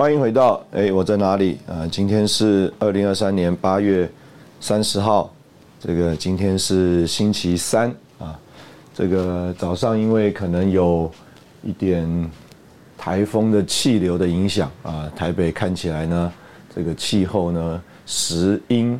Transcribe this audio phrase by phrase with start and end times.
[0.00, 1.86] 欢迎回到哎，我在哪里啊？
[1.86, 4.10] 今天是二零二三年八月
[4.58, 5.30] 三十号，
[5.78, 8.34] 这个今天是星期三啊。
[8.94, 11.12] 这个早上因为可能有
[11.62, 12.30] 一点
[12.96, 16.32] 台风的气流的影响啊，台北看起来呢，
[16.74, 18.98] 这个气候呢时阴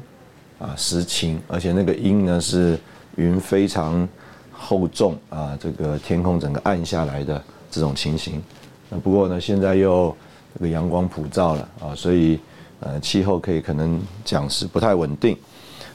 [0.59, 2.79] 啊时晴，而且那个阴呢是
[3.17, 4.07] 云非常
[4.53, 8.43] 厚重啊，这个天空整个暗下来的这种情形。
[8.91, 10.15] 那不过呢，现在又
[10.55, 12.39] 这个阳光普照了啊，所以
[12.81, 15.37] 呃气候可以可能讲是不太稳定。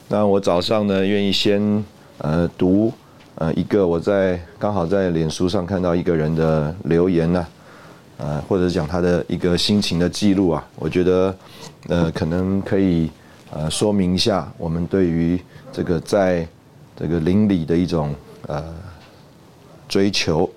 [0.08, 1.84] 那我早上呢愿意先
[2.18, 2.92] 呃读
[3.34, 7.46] 呃一个我在刚好在脸书上看到一个人的留言呢，
[8.18, 11.36] 呃或者讲他的一个心情的记录啊，我觉得
[11.88, 13.10] 呃可能可以
[13.50, 15.38] 呃说明一下我们对于
[15.72, 16.46] 这个在
[16.96, 18.14] 这个邻里的一种
[18.46, 18.64] 呃
[19.88, 20.48] 追求。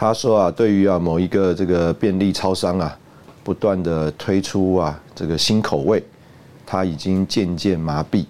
[0.00, 2.96] 他说啊，对于啊某一个这个便利超商啊，
[3.42, 6.00] 不断的推出啊这个新口味，
[6.64, 8.24] 他已经渐渐麻痹，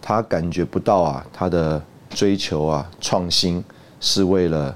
[0.00, 3.64] 他感觉不到啊他的追求啊创新
[3.98, 4.72] 是为了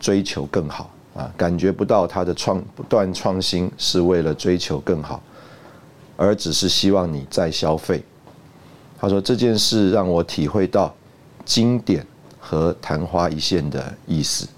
[0.00, 5.22] 追求更好啊，感觉不到他的创不断创新是为了追求更好，
[6.16, 8.02] 而只是希望你再消费。
[8.98, 10.92] 他说这件事让我体会到
[11.44, 12.04] 经典
[12.40, 14.48] 和昙花一现的意思。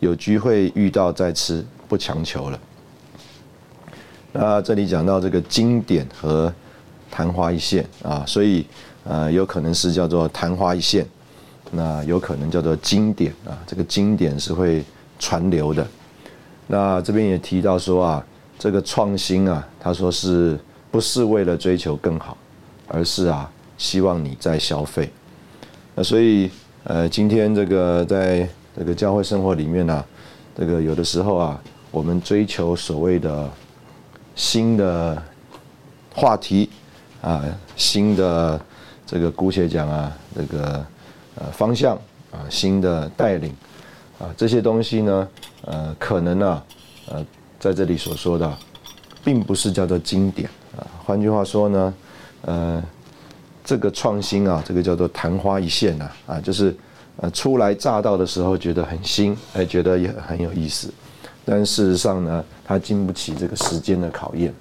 [0.00, 2.60] 有机会遇到再吃，不强求了。
[4.32, 6.52] 那这里讲到这个经典和
[7.10, 8.64] 昙花一现啊，所以
[9.04, 11.04] 呃有可能是叫做昙花一现，
[11.72, 13.58] 那有可能叫做经典啊。
[13.66, 14.84] 这个经典是会
[15.18, 15.84] 传流的。
[16.68, 18.26] 那这边也提到说啊，
[18.58, 20.56] 这个创新啊，他说是
[20.90, 22.36] 不是为了追求更好，
[22.86, 25.10] 而是啊希望你在消费。
[25.96, 26.48] 那所以
[26.84, 28.48] 呃今天这个在。
[28.78, 30.04] 这个教会生活里面呢，
[30.56, 33.50] 这个有的时候啊，我们追求所谓的
[34.36, 35.20] 新的
[36.14, 36.70] 话题
[37.20, 37.44] 啊，
[37.74, 38.60] 新的
[39.04, 40.86] 这个姑且讲啊，这个
[41.34, 41.96] 呃方向
[42.30, 43.52] 啊，新的带领
[44.16, 45.28] 啊，这些东西呢，
[45.62, 46.62] 呃，可能呢，
[47.08, 47.26] 呃，
[47.58, 48.56] 在这里所说的，
[49.24, 50.86] 并不是叫做经典啊。
[51.04, 51.94] 换句话说呢，
[52.42, 52.80] 呃，
[53.64, 56.72] 这个创新啊，这个叫做昙花一现呐，啊，就是。
[57.20, 60.88] 呃，初来乍到的时候觉得很新，哎，觉得也很有意思，
[61.44, 64.54] 但事实上呢，它经不起这个时间的考验。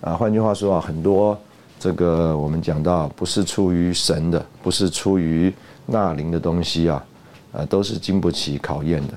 [0.00, 1.38] 啊，换句话说啊，很多
[1.78, 5.54] 这个我们讲到不是出于神的，不是出于
[5.86, 7.04] 那灵的东西啊，
[7.52, 9.14] 呃，都是经不起考验的。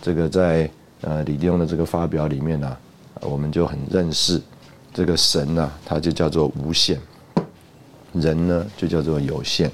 [0.00, 0.70] 这个在
[1.00, 2.76] 呃李弟兄的这个发表里面呢，
[3.22, 4.40] 我们就很认识
[4.94, 6.96] 这个神呢，它就叫做无限，
[8.12, 9.68] 人呢就叫做有限。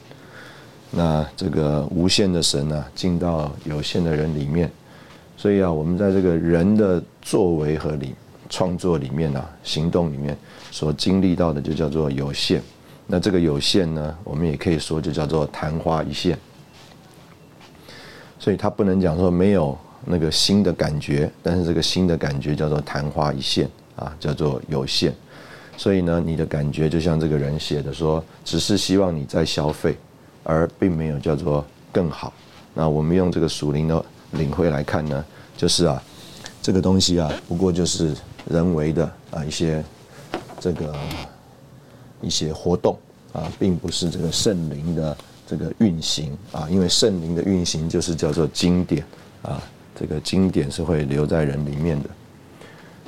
[0.96, 4.70] 那这个无限的神呢，进到有限的人里面，
[5.36, 8.14] 所以啊，我们在这个人的作为和里
[8.48, 10.36] 创作里面啊，行动里面
[10.70, 12.62] 所经历到的，就叫做有限。
[13.08, 16.38] 那这个有限呢，我们也可以说就叫做昙花一现。
[18.38, 25.12] 所以它不能讲说没有那个新的感觉，但是这个新的感觉叫做昙花一现啊，叫做有限。
[25.76, 29.96] 所以呢，你的感觉就像这个人写的说，只是希望你在消费。
[30.44, 32.32] 而并没有叫做更好。
[32.72, 35.24] 那我们用这个属灵的领会来看呢，
[35.56, 36.00] 就是啊，
[36.60, 38.14] 这个东西啊，不过就是
[38.48, 39.82] 人为的啊一些
[40.60, 40.94] 这个
[42.20, 42.98] 一些活动
[43.32, 46.66] 啊，并不是这个圣灵的这个运行啊。
[46.70, 49.04] 因为圣灵的运行就是叫做经典
[49.42, 49.62] 啊，
[49.94, 52.10] 这个经典是会留在人里面的。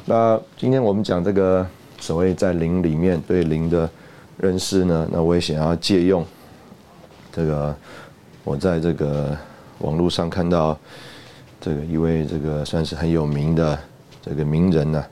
[0.04, 1.66] 那今天我们讲这个
[2.00, 3.90] 所谓在灵里面对灵的
[4.38, 6.24] 认识呢，那我也想要借用。
[7.36, 7.76] 这个，
[8.44, 9.36] 我在这个
[9.80, 10.74] 网络上看到，
[11.60, 13.78] 这个一位这个算是很有名的
[14.22, 15.04] 这个名人呢，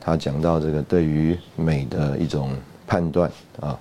[0.00, 2.52] 他讲到这个对于美的一种
[2.86, 3.76] 判断啊，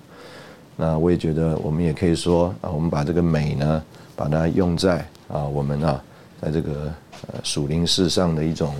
[0.75, 3.83] 那我也觉得我们也可以说啊，我们把这个美呢，
[4.15, 6.03] 把它用在啊我们啊
[6.41, 6.91] 在这个
[7.27, 8.73] 呃属灵世上的一种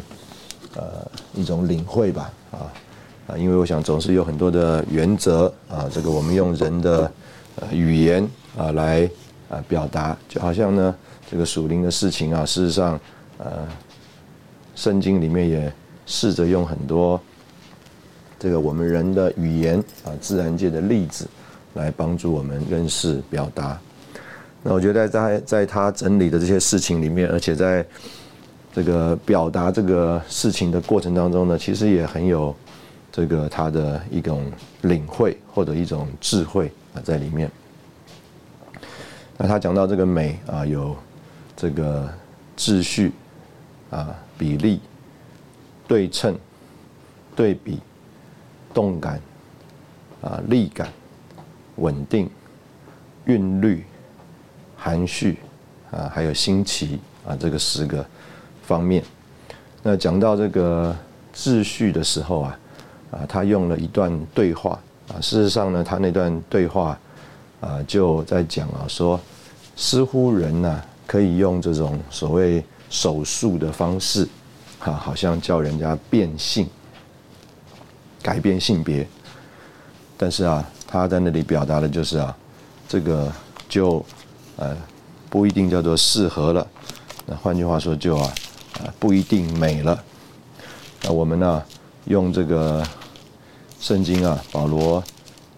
[0.75, 0.83] 呃
[1.35, 2.73] 一种领会吧啊。
[3.27, 7.11] 啊，因为我想总是有很多的原则啊，这个我们用人的
[7.57, 8.27] 呃语言
[8.57, 9.09] 啊来
[9.49, 10.95] 啊表达，就好像呢
[11.29, 12.99] 这个属灵的事情啊，事实上
[13.37, 13.67] 呃
[14.75, 15.71] 圣经里面也
[16.05, 17.19] 试着用很多。
[18.39, 21.27] 这个我们人的语言啊，自然界的例子，
[21.75, 23.79] 来帮助我们认识表达。
[24.63, 27.85] 那我觉得在在他整理的这些事情里面，而且在
[28.73, 32.55] 这个表达这个事情的过程当中呢，其实也很有
[33.11, 34.51] 这个他的一种
[34.81, 37.51] 领会或者一种智慧啊在里面。
[39.41, 40.95] 那他讲到这个美啊，有
[41.55, 42.07] 这个
[42.55, 43.11] 秩序
[43.89, 44.79] 啊、比例、
[45.87, 46.37] 对称、
[47.35, 47.79] 对比。
[48.73, 49.19] 动感，
[50.21, 50.87] 啊，力感，
[51.75, 52.29] 稳定，
[53.25, 53.83] 韵律，
[54.77, 55.37] 含蓄，
[55.91, 58.05] 啊，还有新奇，啊，这个十个
[58.63, 59.03] 方面。
[59.83, 60.95] 那讲到这个
[61.35, 62.59] 秩序的时候啊，
[63.11, 64.79] 啊，他用了一段对话，
[65.09, 66.97] 啊，事实上呢，他那段对话，
[67.61, 69.17] 啊，就在讲啊，说
[69.77, 74.27] 似乎人呐，可以用这种所谓手术的方式，
[74.79, 76.67] 哈，好像叫人家变性。
[78.23, 79.07] 改变性别，
[80.15, 82.37] 但是啊，他在那里表达的就是啊，
[82.87, 83.31] 这个
[83.67, 84.05] 就
[84.57, 84.77] 呃
[85.27, 86.67] 不一定叫做适合了。
[87.25, 88.31] 那换句话说，就啊
[88.73, 90.03] 啊不一定美了。
[91.01, 91.63] 那我们呢，
[92.05, 92.85] 用这个
[93.79, 95.03] 圣经啊，保罗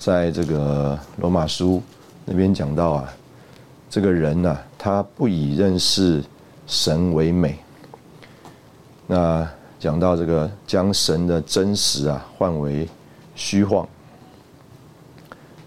[0.04, 1.82] 在这个罗马书
[2.26, 3.14] 那边讲到啊，
[3.90, 6.22] 这个人呢，他不以认识
[6.68, 7.58] 神为美。
[9.08, 9.48] 那。
[9.80, 12.88] 讲到这个，将神的真实啊换为
[13.36, 13.86] 虚幻，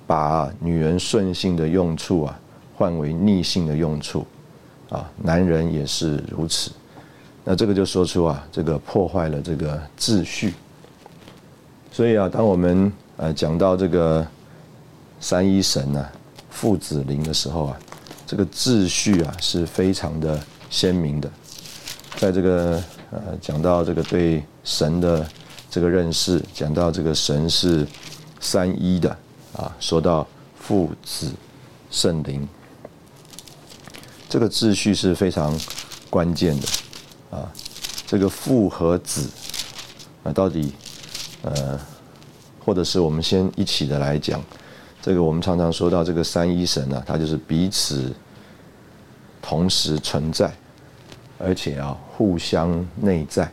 [0.07, 2.41] 把女人顺性的用处啊
[2.75, 4.27] 换为逆性的用处，
[4.89, 6.73] 啊，男人也是如此。
[7.45, 10.55] 那这个就说出啊，这个破坏了这个秩序。
[11.93, 14.27] 所以啊，当我们呃讲到这个
[15.21, 16.13] 三一神啊
[16.51, 17.79] 父子灵的时候啊，
[18.27, 20.41] 这个秩序啊是非常的
[20.71, 21.31] 鲜明的，
[22.17, 22.83] 在这个。
[23.13, 25.25] 呃，讲到这个对神的
[25.71, 27.87] 这个认识，讲到这个神是
[28.41, 29.17] 三一的
[29.57, 30.27] 啊，说到
[30.59, 31.31] 父子
[31.89, 32.47] 圣灵，
[34.29, 35.57] 这个秩序是非常
[36.11, 36.67] 关键的
[37.31, 37.49] 啊。
[38.09, 39.31] 这个父和子
[40.25, 40.73] 啊，到底
[41.43, 41.79] 呃，
[42.67, 44.43] 或者是我们先一起的来讲，
[45.01, 48.13] 这个我们常常说到这个三一神啊，它就是彼此
[49.41, 50.53] 同时存在。
[51.39, 53.47] 而且啊，互相内在。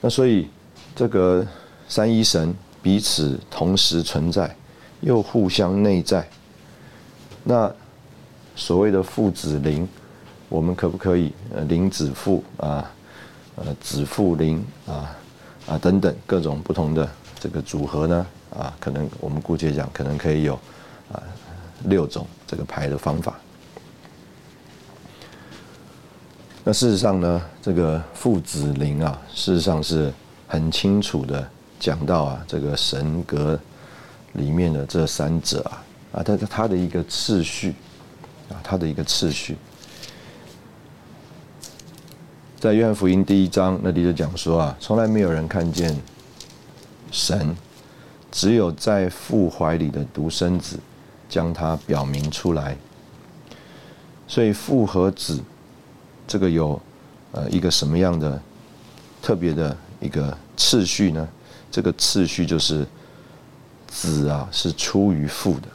[0.00, 0.48] 那所以，
[0.96, 1.46] 这个
[1.86, 2.52] 三一神
[2.82, 4.52] 彼此同时存在，
[5.00, 6.28] 又互相内在。
[7.44, 7.72] 那
[8.56, 9.88] 所谓的父子灵，
[10.48, 12.90] 我们可不可以呃灵子父啊，
[13.54, 15.16] 呃子父灵啊
[15.66, 18.26] 啊等等各种不同的这个组合呢？
[18.50, 20.54] 啊，可能我们姑且讲，可能可以有
[21.10, 21.22] 啊
[21.84, 23.38] 六种这个排的方法。
[26.64, 30.12] 那事实上呢，这个父子灵啊，事实上是
[30.46, 31.48] 很清楚的
[31.80, 33.58] 讲到啊，这个神格
[34.34, 37.74] 里面的这三者啊，啊，它它的一个次序
[38.48, 39.56] 啊，它的一个次序，
[42.62, 46.00] 在约翰福音第一章那里就讲说啊，从来没有人看见
[47.10, 47.56] 神，
[48.30, 50.78] 只有在父怀里的独生子
[51.28, 52.76] 将他表明出来，
[54.28, 55.42] 所以父和子。
[56.24, 56.80] 这个有，
[57.32, 58.40] 呃，一个什么样的
[59.20, 61.28] 特别的一个次序呢？
[61.68, 62.86] 这个次序就是
[63.88, 65.68] 子啊是出于父的，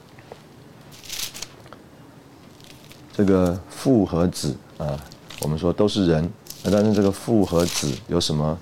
[3.13, 4.98] 这个父和子啊，
[5.41, 6.32] 我们说都是人，
[6.71, 8.57] 但是这个父和子有什么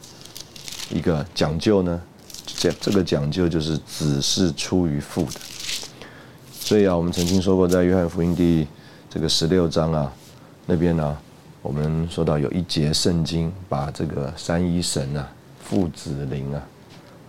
[0.91, 2.01] 一个讲究呢？
[2.45, 5.39] 这这个讲究就是子是出于父的，
[6.51, 8.67] 所以啊，我们曾经说过，在约翰福音第
[9.09, 10.11] 这个十六章啊
[10.65, 11.17] 那边呢。
[11.61, 15.27] 我们说到有一节圣经，把这个三一神啊、
[15.63, 16.61] 父子灵啊，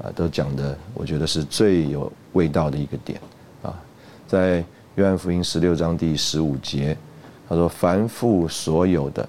[0.03, 3.19] 啊，都讲的，我觉得是最有味道的一个点
[3.63, 3.73] 啊。
[4.29, 4.63] 在
[4.97, 6.95] 约翰福音十六章第十五节，
[7.49, 9.27] 他说：“凡父所有的，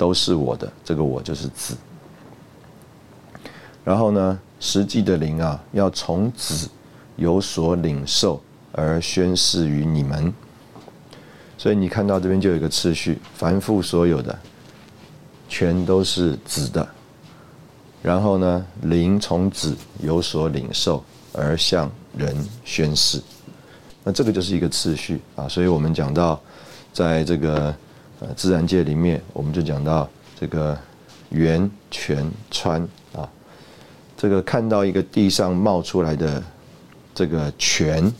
[0.00, 1.76] 都是我的。”这个我就是子。
[3.84, 6.66] 然后呢，实际的灵啊，要从子
[7.16, 8.42] 有所领受
[8.72, 10.32] 而宣示于你们。
[11.58, 14.38] 所以你看到这边就有一个次序，凡父所有的，
[15.46, 16.88] 全都是子的。
[18.02, 21.04] 然后呢，灵从子有所领受，
[21.34, 23.20] 而向人宣示。
[24.02, 26.40] 那这个就是一个次序啊，所以我们讲到，
[26.94, 27.74] 在这个
[28.20, 30.08] 呃自然界里面，我们就讲到
[30.38, 30.78] 这个
[31.30, 32.80] 源泉川
[33.14, 33.28] 啊，
[34.16, 36.42] 这个看到一个地上冒出来的
[37.14, 38.12] 这个泉，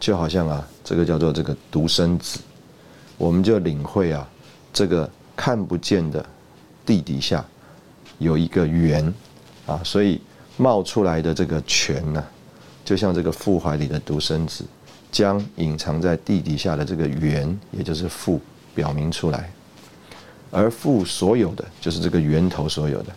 [0.00, 2.40] 就好像啊，这个叫做这个独生子，
[3.16, 4.28] 我们就领会啊，
[4.72, 6.24] 这个看不见的
[6.84, 7.44] 地底下
[8.18, 9.12] 有一个源
[9.66, 10.20] 啊，所以
[10.56, 12.24] 冒出来的这个泉呢。
[12.84, 14.62] 就像这个父怀里的独生子，
[15.10, 18.38] 将隐藏在地底下的这个源，也就是父，
[18.74, 19.50] 表明出来。
[20.50, 23.12] 而父所有的，就是这个源头所有的，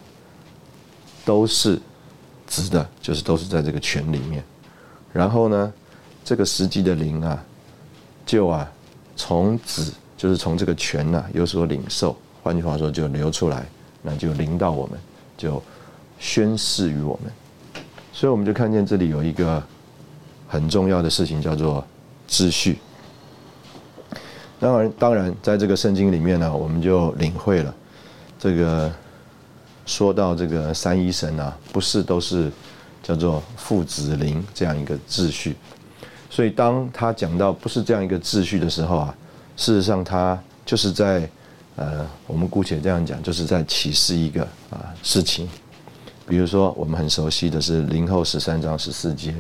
[1.24, 1.80] 都是
[2.48, 4.44] 子的，就是都是在这个泉里面。
[5.14, 5.74] 然后呢，
[6.26, 7.44] 这个实际的灵啊，
[8.26, 8.72] 就啊，
[9.16, 12.18] 从子，就是从这个泉呐有所领受。
[12.42, 13.66] 换句话说，就流出来，
[14.02, 14.98] 那就临到我们，
[15.38, 15.62] 就
[16.18, 17.32] 宣示于我们。
[18.12, 19.62] 所以我们就看见这里有一个
[20.48, 21.86] 很重要的事情，叫做
[22.28, 22.80] 秩序。
[24.60, 27.74] 当然，当然，在这个圣经里面呢，我们就领会了
[28.40, 28.92] 这个
[29.86, 32.52] 说到这个三一神啊，不是都是
[33.04, 35.56] 叫做父子灵这样一个秩序。
[36.30, 39.16] 所以，当他讲到不是这样一个秩序的时候啊，
[39.56, 41.30] 事实上他就是在
[41.76, 45.48] 呃，我们姑且这样讲，就是在启示一个啊事情。
[46.28, 49.34] 比如说，我们很熟悉的是零后十三章十四节，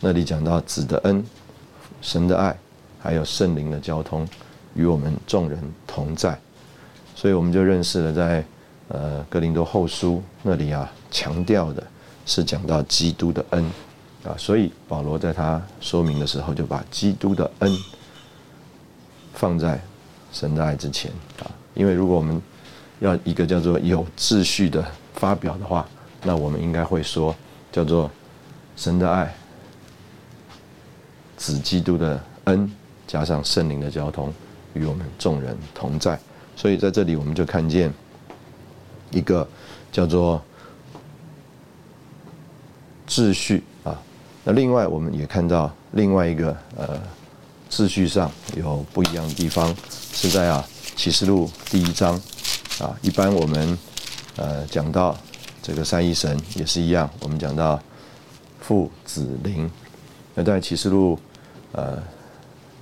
[0.00, 1.22] 那里讲到子的恩、
[2.00, 2.56] 神的爱，
[2.98, 4.26] 还有圣灵的交通，
[4.74, 6.38] 与我们众人同在。
[7.14, 8.44] 所以我们就认识了，在
[8.88, 11.82] 呃格林多后书那里啊，强调的
[12.26, 13.64] 是讲到基督的恩
[14.24, 14.34] 啊。
[14.36, 17.76] 所以保罗在他说明的时候，就把基督的恩
[19.34, 19.80] 放在
[20.32, 21.10] 神的爱之前
[21.40, 21.50] 啊。
[21.74, 22.40] 因为如果我们
[23.00, 25.88] 要一个叫做有秩序的发表的话，
[26.22, 27.34] 那我们应该会说，
[27.70, 28.10] 叫做
[28.76, 29.34] 神的爱、
[31.36, 32.70] 子基督的恩，
[33.06, 34.32] 加上圣灵的交通，
[34.74, 36.18] 与我们众人同在。
[36.56, 37.92] 所以在这里，我们就看见
[39.10, 39.46] 一个
[39.90, 40.42] 叫做
[43.08, 44.00] 秩序啊。
[44.44, 47.00] 那另外，我们也看到另外一个呃
[47.70, 50.64] 秩序上有不一样的地方，是在啊
[50.96, 52.14] 启示录第一章
[52.80, 52.96] 啊。
[53.02, 53.78] 一般我们
[54.36, 55.16] 呃讲到。
[55.64, 57.80] 这个三一神也是一样，我们讲到
[58.58, 59.70] 父子灵，
[60.34, 61.16] 那在启示录
[61.70, 62.02] 呃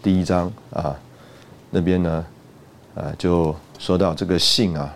[0.03, 0.99] 第一章啊
[1.71, 2.27] 那边呢
[2.95, 4.95] 啊就说到这个信啊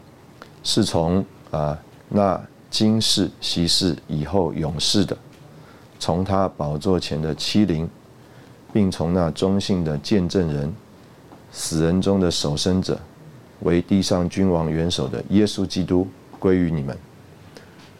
[0.62, 1.78] 是从啊
[2.08, 2.40] 那
[2.70, 5.16] 今世昔世以后永世的，
[5.98, 7.88] 从他宝座前的欺凌，
[8.72, 10.74] 并从那忠信的见证人
[11.52, 12.98] 死人中的守生者
[13.60, 16.06] 为地上君王元首的耶稣基督
[16.40, 16.96] 归于你们。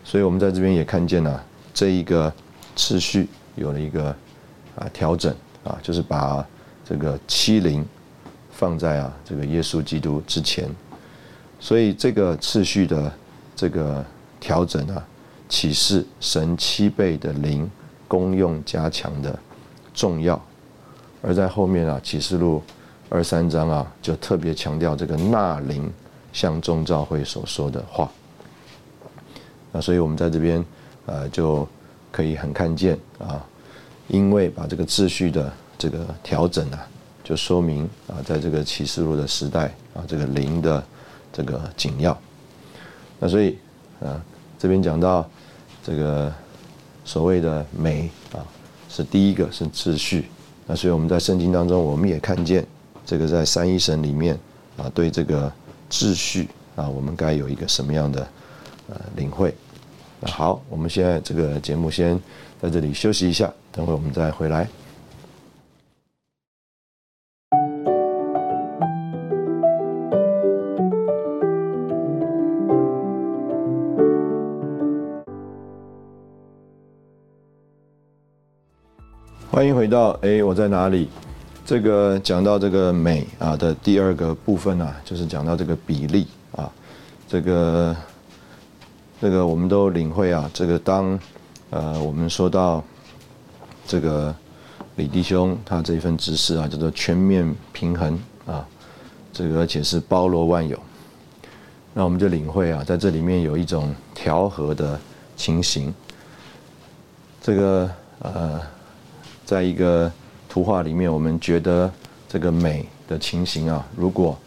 [0.02, 2.33] 所以我们在这边也看见了这一个
[2.75, 4.09] 次序有了一个
[4.75, 6.45] 啊调整啊，就是把
[6.85, 7.87] 这个欺凌
[8.56, 10.68] 放在啊这个耶稣基督之前，
[11.58, 13.12] 所以这个次序的
[13.56, 14.04] 这个
[14.38, 15.04] 调整啊，
[15.49, 17.70] 启示神七倍的灵
[18.06, 19.37] 功用加强的
[19.92, 20.40] 重要，
[21.20, 22.62] 而在后面啊启示录
[23.08, 25.92] 二三章啊就特别强调这个纳灵
[26.32, 28.11] 向众召会所说的话。
[29.73, 30.64] 那所以，我们在这边，
[31.06, 31.66] 呃，就
[32.12, 33.44] 可以很看见啊，
[34.06, 36.87] 因为把这个秩序的这个调整啊，
[37.25, 40.85] 就说明啊，在这个启示录的时代啊，这个灵的
[41.33, 42.16] 这个紧要。
[43.19, 43.59] 那所以，
[44.00, 44.23] 啊，
[44.59, 45.26] 这边讲到
[45.83, 46.31] 这个
[47.04, 48.45] 所谓的美啊，
[48.90, 50.26] 是第一个是秩序。
[50.66, 52.66] 那所以我们在圣经当中，我们也看见
[53.07, 54.38] 这个在三一神里面
[54.76, 55.50] 啊，对这个
[55.90, 58.28] 秩序啊，我们该有一个什么样的
[58.90, 59.54] 呃领会。
[60.23, 62.21] 好，我们现在这个节目先
[62.61, 64.69] 在这里休息一下，等会我们再回来。
[79.84, 81.10] 回到哎，我在哪里？
[81.66, 86.26] 这个讲到这个美啊的第二个部分呢，就是讲到这个比例
[86.56, 86.72] 啊，
[87.28, 87.94] 这个。
[89.20, 91.18] 这个我们都领会啊，这个当，
[91.70, 92.82] 呃，我们说到
[93.86, 94.34] 这个
[94.96, 98.66] 李弟兄他这一份知识啊，叫做全面平衡啊，
[99.34, 100.78] 这个而且是包罗万有，
[101.92, 104.98] 那我们就领会啊，在这里面有一种调和的
[105.36, 105.92] 情形。
[107.40, 108.60] 这个呃，
[109.44, 110.10] 在一个
[110.48, 111.90] 图画里面，我们觉得
[112.28, 114.38] 这个美的情形啊，如果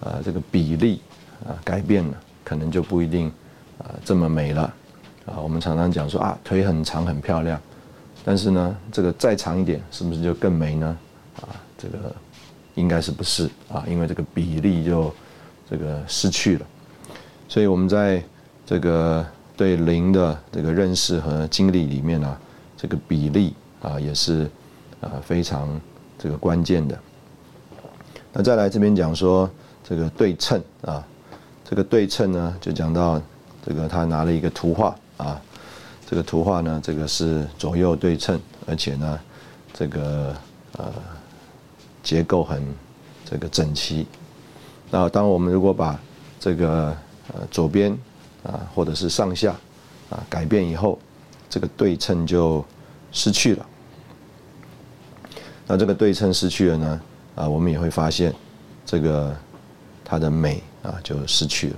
[0.00, 1.00] 呃这个比例
[1.46, 2.14] 啊改变了，
[2.44, 3.32] 可能就不一定。
[3.78, 4.62] 啊，这么美了，
[5.24, 7.60] 啊，我们常常讲说啊，腿很长很漂亮，
[8.24, 10.98] 但是呢，这个再长一点，是不是就更美呢？
[11.40, 12.12] 啊，这个
[12.74, 13.84] 应该是不是啊？
[13.88, 15.14] 因为这个比例就
[15.70, 16.66] 这个失去了。
[17.48, 18.20] 所以我们在
[18.66, 19.24] 这个
[19.56, 22.36] 对零的这个认识和经历里面呢，
[22.76, 23.54] 这个比例
[23.88, 24.50] 啊也是
[25.00, 25.80] 啊非常
[26.18, 26.98] 这个关键的。
[28.32, 29.48] 那再来这边讲说
[29.82, 31.02] 这个对称啊，
[31.64, 33.20] 这个对称呢就讲到
[33.66, 35.40] 这个他拿了一个图画啊。
[36.10, 39.20] 这个图画呢，这个是左右对称，而且呢，
[39.74, 40.34] 这个
[40.78, 40.90] 呃
[42.02, 42.62] 结构很
[43.26, 44.06] 这个整齐。
[44.90, 46.00] 那当我们如果把
[46.40, 46.96] 这个
[47.34, 47.92] 呃左边
[48.42, 49.54] 啊或者是上下
[50.08, 50.98] 啊改变以后，
[51.50, 52.64] 这个对称就
[53.12, 53.66] 失去了。
[55.68, 57.00] 那这个对称失去了呢，
[57.34, 58.34] 啊我们也会发现
[58.86, 59.36] 这个
[60.02, 61.76] 它的美啊就失去了。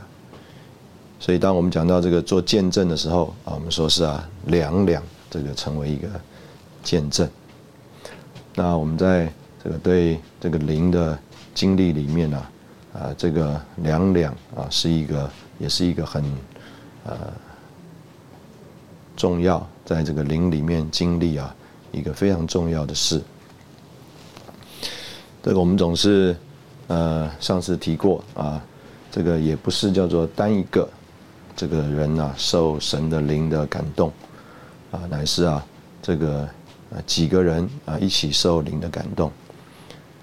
[1.19, 6.09] 所以，当我们讲到这个做见证的时候啊，我们说是啊两两这个成为一个
[6.85, 7.29] 见证。
[8.55, 9.31] 那我们在
[9.63, 11.19] 这个对这个灵的
[11.53, 12.47] 经历里面呢，
[12.95, 15.29] 啊，这个两两啊是一个，
[15.59, 16.25] 也是一个很
[17.05, 17.17] 呃
[19.17, 21.53] 重要，在这个灵里面经历啊
[21.91, 23.21] 一个非常重要的事。
[25.43, 26.37] 这个我们总是
[26.89, 28.63] 呃上次提过啊，
[29.11, 30.89] 这个也不是叫做单一个。
[31.57, 34.11] 这个人呐，受神的灵的感动，
[34.91, 35.63] 啊，乃是啊，
[36.01, 36.43] 这个
[36.91, 39.31] 啊几个人啊一起受灵的感动。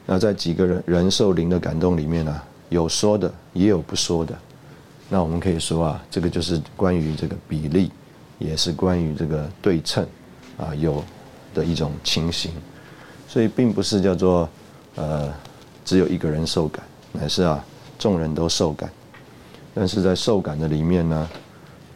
[0.06, 4.36] 那在几个人人受灵的感动里面呢，有说的，也有不说的。
[5.10, 7.92] 那我们可以说啊，这个就是关于这个比例，
[8.40, 10.04] 也是关于这个对称
[10.58, 11.04] 啊有
[11.54, 12.52] 的一种情形。
[13.28, 14.50] 所以并不是叫做
[14.98, 15.34] 呃
[15.86, 17.64] 只有一个人受感，乃是啊
[17.98, 18.92] 众人都受感。
[19.74, 21.30] 但是在受感的里面呢，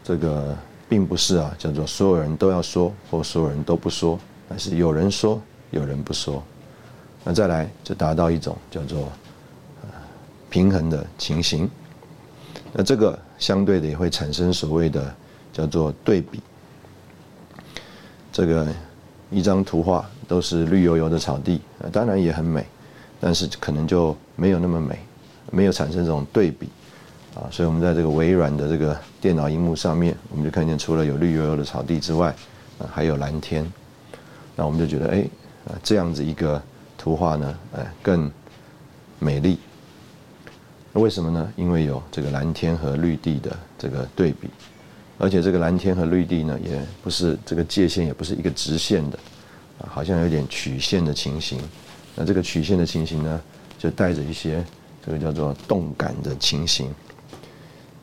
[0.03, 0.55] 这个
[0.88, 6.42] 并不是啊，叫做所有人都要说，或所有人都不说，而是有人说，有人不说。
[7.24, 9.11] 那再来就达到一种叫做
[10.50, 11.70] 平衡的情形。
[12.74, 15.14] 那这个相对的也会产生所谓的
[15.51, 16.42] 叫做对比。
[18.31, 18.68] 这个
[19.29, 21.61] 一张图画都是绿油油的草地，
[21.92, 22.66] 当然也很美，
[23.22, 25.00] 但是可能就没有那么美，
[25.51, 26.68] 没有产生这种对比。
[27.34, 32.27] 啊，所以我们在这个微软的这个电脑荧幕上面，我们就看见除了有绿油油的草地之外，
[32.77, 33.66] 啊，还有蓝天。
[34.53, 35.25] 那我们就觉得，哎，
[35.66, 36.62] 啊，这样子一个
[36.98, 38.29] 图画呢，哎，更
[39.18, 39.57] 美丽。
[40.92, 41.53] 那为什么呢？
[41.55, 44.50] 因为有这个蓝天和绿地的这个对比，
[45.18, 49.18] 而且这个蓝天和绿地呢，也不是这个界限，也不是一个直线的，
[49.79, 51.57] 啊，好像有点曲线的情形。
[52.15, 53.41] 那这个曲线的情形呢，
[53.77, 54.63] 就带着一些
[55.05, 56.93] 这个叫做动感的情形。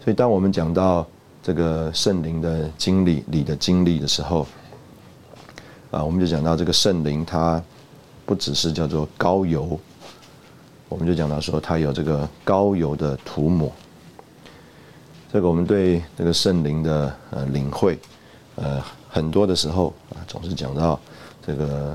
[0.02, 1.06] 所以，当我们讲到
[1.42, 4.46] 这个圣灵的经历里的经历的时候，
[5.90, 7.62] 啊，我们就讲到这个圣灵，它
[8.24, 9.78] 不只是叫做高油，
[10.88, 13.70] 我们就讲到说，它有这个高油的涂抹。
[15.30, 17.98] 这个我们对这个圣灵的呃领会，
[18.54, 20.98] 呃，很多的时候啊，总是讲到
[21.46, 21.94] 这个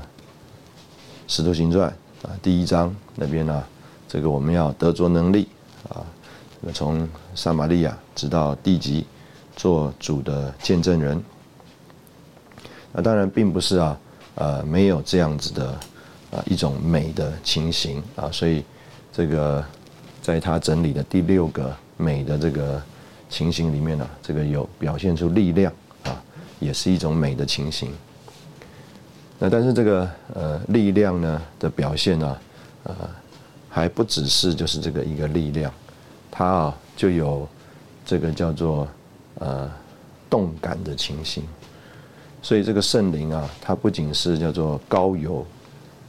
[1.26, 1.92] 使徒行传
[2.24, 3.62] 啊第一章那边呢，
[4.08, 5.46] 这个我们要得着能力
[5.88, 6.04] 啊。
[6.72, 9.04] 从撒玛利亚直到地极，
[9.54, 11.22] 做主的见证人。
[12.90, 14.00] 那当然并不是啊，
[14.36, 15.78] 呃，没有这样子的
[16.30, 18.64] 啊一种美的情形啊，所以
[19.12, 19.62] 这个
[20.22, 22.82] 在他整理的第六个美的这个
[23.28, 25.70] 情形里面呢，这个有表现出力量
[26.04, 26.16] 啊，
[26.60, 27.92] 也是一种美的情形。
[29.44, 32.36] 那但是这个呃力量呢的表现呢，
[32.84, 32.94] 呃，
[33.68, 35.70] 还不只是就是这个一个力量。
[36.30, 37.46] 它啊就有
[38.06, 38.88] 这个叫做
[39.40, 39.70] 呃
[40.30, 41.44] 动感的情形，
[42.40, 45.46] 所以这个圣灵啊，它不仅是叫做高油，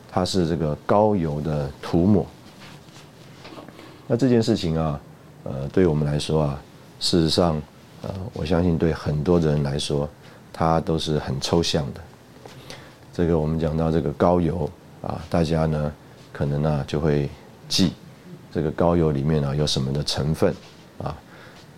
[0.10, 2.26] 它是这个高油的涂抹。
[4.08, 4.98] 那这件事情啊，
[5.44, 6.62] 呃，对我们来说啊，
[7.02, 7.62] 事实上，
[8.02, 10.08] 呃，我相信对很多人来说，
[10.54, 12.00] 它都是很抽象的。
[13.16, 14.70] 这个我们讲到这个高油
[15.02, 15.90] 啊，大家呢
[16.34, 17.30] 可能呢就会
[17.70, 17.94] 记。
[18.52, 20.54] 这个高油里面啊有什么的成分
[20.98, 21.16] 啊？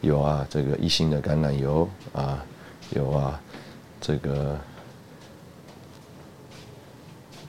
[0.02, 2.44] 有啊，这个一星的橄榄油啊，
[2.90, 3.40] 有啊，
[4.02, 4.58] 这个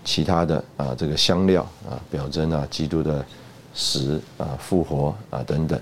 [0.04, 3.24] 其他的啊，这个香料啊，表征啊，基督的
[3.72, 5.80] 死啊、复活啊等等。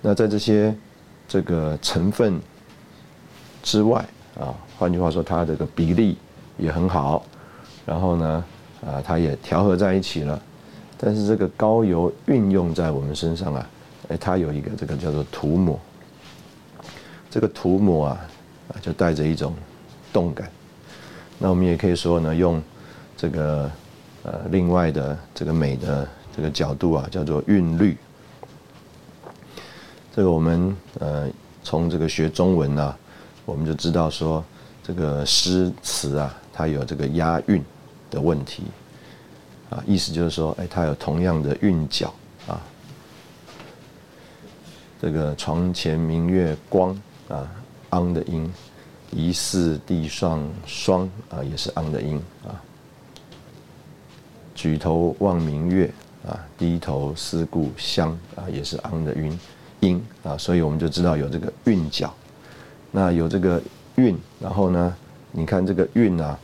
[0.00, 0.74] 那在这些
[1.28, 2.40] 这个成分
[3.62, 4.02] 之外
[4.38, 6.16] 啊，换句话说，它这个比例
[6.60, 7.24] 也很好，
[7.86, 8.44] 然后呢，
[8.86, 10.40] 啊，它也调和在一起了。
[10.96, 13.66] 但是这个高油运用在我们身上啊，
[14.08, 15.80] 哎，它有一个这个叫做涂抹。
[17.30, 18.20] 这个涂抹啊，
[18.68, 19.54] 啊，就带着一种
[20.12, 20.50] 动感。
[21.38, 22.60] 那我们也可以说呢，用
[23.16, 23.70] 这个
[24.24, 27.96] 呃另外的这个美的这个角度啊，叫做韵律。
[30.14, 31.28] 这个我们呃
[31.62, 32.94] 从这个学中文啊，
[33.44, 34.44] 我们就知道说
[34.82, 37.64] 这个诗词啊，它有这个押韵
[38.10, 38.64] 的问题
[39.70, 42.12] 啊，意思就是说，哎，它有同样的韵脚
[42.46, 42.60] 啊。
[45.00, 46.94] 这个床前明月光
[47.30, 47.50] 啊，
[47.90, 48.46] 昂的音；
[49.10, 52.60] 疑是地上霜啊，也是昂的音啊。
[54.54, 55.90] 举头望明月
[56.28, 59.40] 啊，低头思故乡啊，也是昂的音。
[59.80, 62.14] 音啊，所以我们就知道有这个韵脚，
[62.90, 63.62] 那有这个
[63.94, 64.94] 韵，然后呢，
[65.32, 66.38] 你看这个韵啊，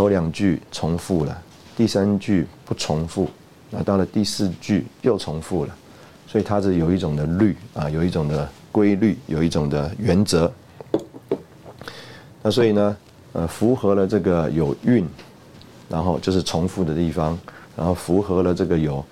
[0.00, 1.42] 头两句重复了，
[1.76, 3.28] 第三句不重复，
[3.68, 5.76] 那到了第四句又重复了，
[6.26, 10.50] 所以它是有一种的律啊，有一种的规律，有一种的原则。
[12.40, 12.96] 那所以呢，
[13.34, 15.06] 呃，符合了这个有韵，
[15.86, 17.38] 然后就是重复的地方，
[17.76, 19.04] 然后符合了这个有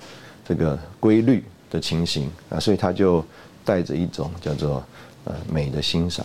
[0.43, 3.23] 这个规律的情形啊，所以它就。
[3.65, 4.83] 带着一种叫做
[5.25, 6.25] 呃美的欣赏，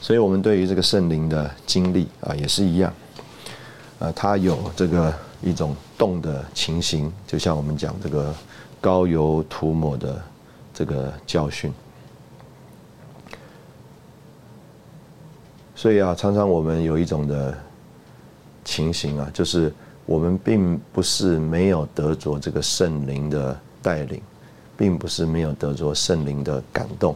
[0.00, 2.94] 所以我们对于这个圣灵的经历啊也是一样，
[4.04, 8.34] 呃，它有这个一种动的情形，就像我们讲这个
[8.82, 10.22] 高油涂抹的
[10.74, 11.72] 这个教训。
[15.74, 17.56] 所以啊，常常我们有一种的
[18.62, 19.72] 情形啊，就是
[20.04, 24.20] 我们并不是没有得着这个圣灵的带领。
[24.76, 27.14] 并不是没有得着圣灵的感动，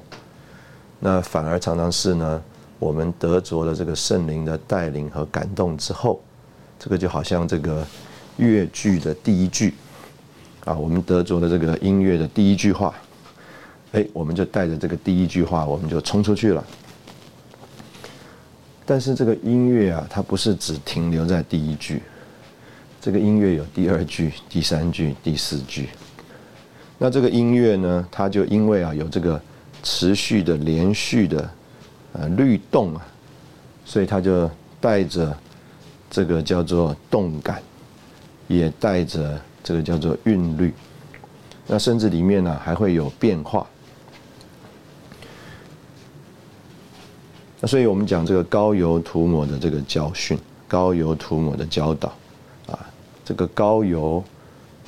[1.00, 2.40] 那反而常常是呢，
[2.78, 6.20] 我们得着了这个圣灵的带领和感动之后，
[6.78, 7.86] 这个就好像这个
[8.36, 9.74] 乐句的第一句，
[10.64, 12.94] 啊，我们得着了这个音乐的第一句话，
[13.92, 16.64] 哎，我们就带着这个第一句话，我们就冲出去了。
[18.86, 22.00] 但是这个音乐啊，它不是只停留在第一句，
[23.00, 25.88] 这个音乐有第二句、第三句、第四句。
[26.96, 29.40] 那这个音乐呢，它就因为啊有这个
[29.82, 31.50] 持续的、连续的
[32.12, 33.06] 呃律动啊，
[33.84, 35.36] 所以它就带着
[36.10, 37.62] 这个叫做动感，
[38.46, 40.72] 也带着这个叫做韵律。
[41.66, 43.66] 那甚至里面呢还会有变化。
[47.60, 52.08] 那所以我们讲这个高油涂抹的这个教训，高油涂抹的教导
[52.68, 52.78] 啊，
[53.24, 54.22] 这个高油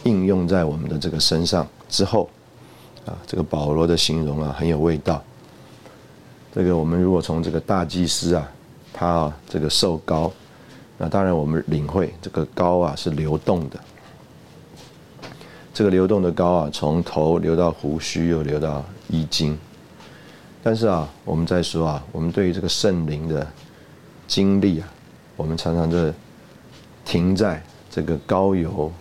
[0.04, 1.66] 应用在我们的这个身上。
[1.88, 2.30] 之后，
[3.04, 5.20] 啊，这个保罗的形容啊很有味道。
[6.54, 8.48] 这个我们如果从这个大祭司啊，
[8.92, 10.32] 他啊这个受膏，
[11.02, 13.80] 那当然我们领会这个膏啊是流动的。
[15.72, 19.58] 这个流动的膏啊，从头流到胡须，又流到衣襟。
[20.62, 23.46] 但是啊，我们在说啊，我们对于这个圣灵的
[24.26, 24.88] 经历啊，
[25.36, 26.12] 我们常常在
[27.02, 28.92] 停在这个膏油。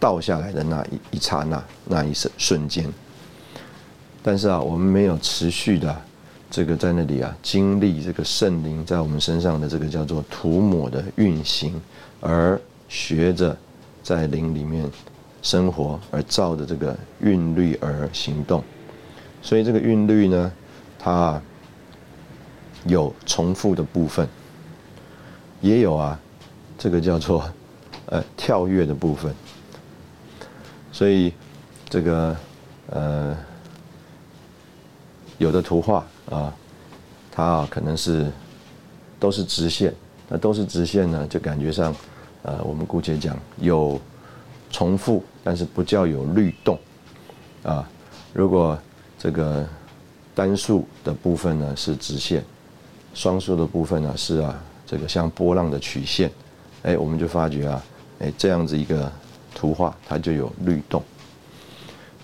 [0.00, 2.86] 倒下来的那一一刹那，那一瞬瞬间，
[4.22, 6.02] 但是啊，我们没有持续的
[6.50, 11.80] 这个在那里啊经历这个圣灵在我们身上的这个叫做涂抹的运行，
[12.20, 13.56] 而学着
[14.02, 14.90] 在灵里面
[15.42, 18.62] 生活，而照着这个韵律而行动。
[19.42, 20.52] 所以这个韵律呢，
[20.98, 21.40] 它
[22.84, 24.26] 有重复的部分，
[25.60, 26.18] 也有啊
[26.78, 27.48] 这个叫做
[28.06, 29.34] 呃跳跃的部分。
[30.90, 31.32] 所以，
[31.88, 32.36] 这个
[32.90, 33.36] 呃，
[35.38, 36.54] 有的图画啊，
[37.32, 38.30] 它啊可能是
[39.18, 39.94] 都是直线，
[40.28, 41.94] 那都是直线呢，就感觉上，
[42.42, 43.98] 呃，我们姑且讲有
[44.70, 46.78] 重复，但是不叫有律动
[47.62, 47.88] 啊。
[48.34, 48.78] 如果
[49.18, 49.66] 这个
[50.34, 52.44] 单数的部分呢是直线，
[53.14, 56.30] 双数的部分呢是啊这个像波浪的曲线，
[56.82, 57.82] 哎，我们就发觉啊，
[58.18, 59.10] 哎这样子一个。
[59.54, 61.02] 图画它就有律动，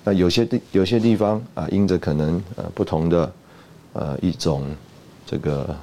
[0.04, 3.32] 那有些地有些地方啊，因着可能呃不同的
[3.94, 4.66] 呃一种
[5.26, 5.74] 这个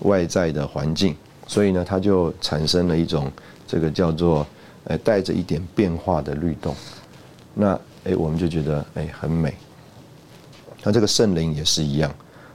[0.00, 1.16] 外在的环境，
[1.46, 3.32] 所以呢，它就产生了一种
[3.66, 4.46] 这个叫做
[4.84, 6.76] 呃带着一点变化的律动。
[7.54, 7.72] 那
[8.04, 9.54] 哎，我们就觉得哎很美。
[10.82, 12.14] 那这个圣灵也是一样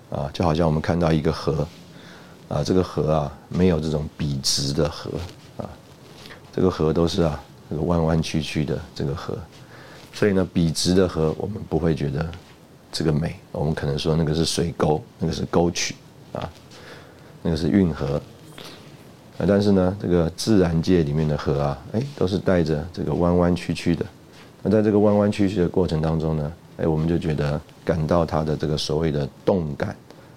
[0.09, 1.67] 啊，就好像我们看到一个河
[2.47, 5.11] 啊，这个河啊没有这种笔直的河
[5.57, 5.69] 啊，
[6.53, 7.41] 这个河都是啊。
[7.67, 9.35] 这个弯弯曲曲的这个河，
[10.15, 12.25] 所以呢，笔直的河我们不会觉得
[12.89, 15.93] 这个美，我们可能说那个是水沟，那个是沟渠
[16.31, 16.49] 啊，
[17.43, 18.19] 那个是运河。
[19.45, 24.05] 但是呢，这个自然界里面的河啊，哎，都是带着这个弯弯曲曲的。
[24.63, 29.93] 那在这个弯弯曲曲的过程当中呢，哎，我们就觉得感到它的这个所谓的动感，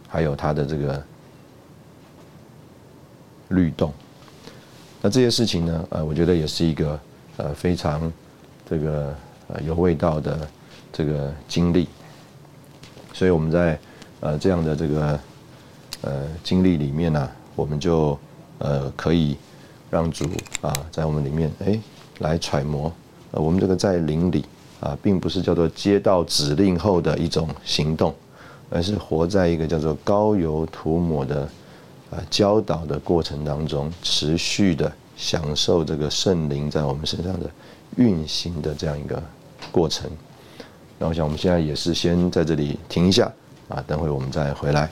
[0.09, 1.01] 还有它的这个
[3.51, 3.93] 律动
[5.01, 7.01] 那这些事情呢，呃，我觉得也是一个
[7.37, 8.13] 呃非常
[8.69, 9.15] 这个
[9.49, 10.49] 呃有味道的
[10.93, 11.89] 这个经历。
[13.13, 13.79] 所以我们在
[14.21, 15.21] 呃这样的这个
[16.03, 18.19] 呃经历里面呢，我们就
[18.59, 19.37] 呃可以
[19.91, 20.25] 让主
[20.61, 21.79] 啊在我们里面哎
[22.19, 22.93] 来揣摩，
[23.33, 24.45] 呃我们这个在灵里
[24.81, 28.15] 啊，并不是叫做接到指令后的一种行动，
[28.71, 31.49] 而是活在一个叫做高油涂抹的
[32.11, 37.51] 啊教导的过程当中，持续的享受这个圣灵在我们身上的
[37.97, 39.21] 运行的这样一个
[39.71, 40.11] 过程。
[40.99, 43.31] 那我想我们现在也是先在这里停一下
[43.69, 44.89] 啊，等会我们再回来。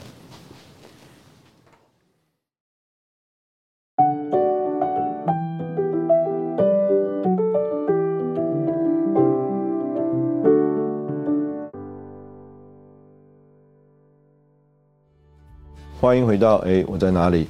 [15.99, 17.47] 欢迎回到哎，我在哪里？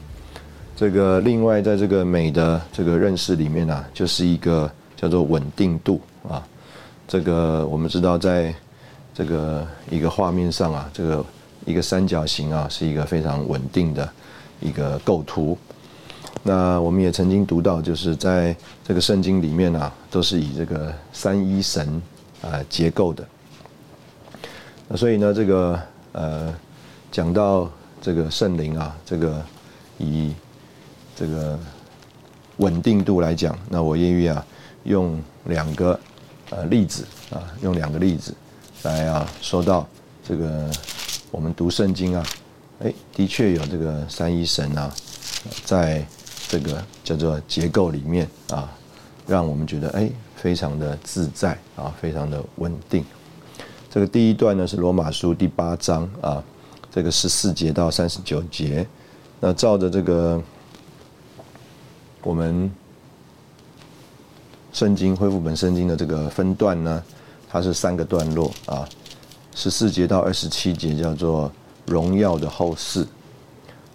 [0.76, 6.48] 这个另外在这个美的这个认识里面呢，就是一个叫做稳定度啊。
[7.08, 8.54] 这个我们知道，在
[9.14, 11.26] 这个一个画面上啊，这个
[11.66, 14.08] 一个三角形啊，是一个非常稳定的
[14.60, 15.58] 一个构图。
[16.44, 22.02] 那我们也曾经读到，就是在这个圣经里面啊，都是以这个三一神
[22.42, 23.26] 啊结构的。
[24.90, 25.80] 那所以呢，这个
[26.12, 26.54] 呃
[27.10, 29.42] 讲到这个圣灵啊，这个
[29.98, 30.34] 以
[31.16, 31.58] 这个
[32.58, 34.46] 稳定度来讲，那我愿意啊
[34.84, 35.98] 用两个。
[36.50, 38.34] 呃，例子啊，用两个例子
[38.84, 39.86] 来啊，说到
[40.26, 40.72] 这个
[41.30, 42.26] 我们读圣经啊，
[42.80, 44.90] 哎，的确有这个三一神啊，
[45.66, 46.08] 在
[46.48, 48.72] 这个叫做结构里面啊，
[49.28, 53.04] 让我们觉得哎，非常的自在啊，非常的稳定。
[53.90, 56.42] 这个第一段呢是罗马书第八章啊，
[56.90, 58.88] 这个十四节到三十九节，
[59.42, 60.42] 那照着这个
[62.22, 62.72] 我们。
[64.78, 67.04] 圣经恢复本圣经的这个分段呢，
[67.50, 68.88] 它是三个段落啊，
[69.56, 71.52] 十四节到二十七节叫做
[71.88, 73.04] 荣耀的后世，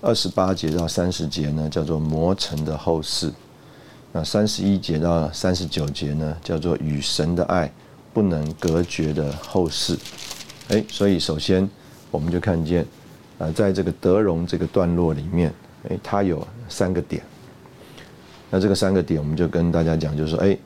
[0.00, 3.32] 二十八节到三十节呢叫做磨成的后世，
[4.10, 7.72] 那三十一节到三十九节呢叫做与神的爱
[8.12, 9.96] 不能隔绝的后世。
[10.70, 11.70] 哎，所以首先
[12.10, 12.84] 我们就看见，
[13.38, 15.54] 呃，在这个德荣这个段落里面，
[15.88, 17.22] 哎，它有三个点。
[18.50, 20.58] 那这个三个点，我们就跟大家讲，就是说，哎。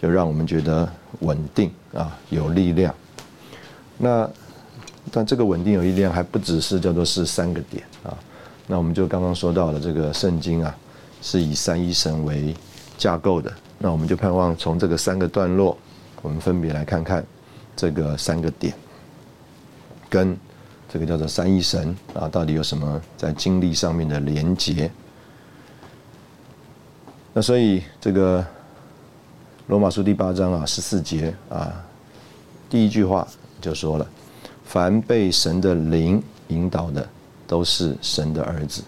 [0.00, 2.94] 就让我们觉得稳定啊，有力量。
[3.98, 4.26] 那
[5.12, 8.16] 但这个稳定有力量还不只是叫做是三个点啊。
[8.66, 10.74] 那我们就刚刚说到了这个圣经啊，
[11.20, 12.54] 是以三一神为
[12.96, 13.52] 架构的。
[13.78, 15.76] 那我们就盼望从这个三个段落，
[16.22, 17.22] 我们分别来看看
[17.76, 18.72] 这个三个点，
[20.08, 20.34] 跟
[20.88, 24.90] 这个叫做三一神啊，到底有什么在经历上面的连结。
[27.34, 28.42] 那所以这个。
[29.70, 31.72] 罗马书第八章啊，十四节啊，
[32.68, 33.24] 第一句话
[33.60, 34.06] 就说了
[34.66, 37.08] ：“凡被神的灵引导的，
[37.46, 38.82] 都是神的儿子。”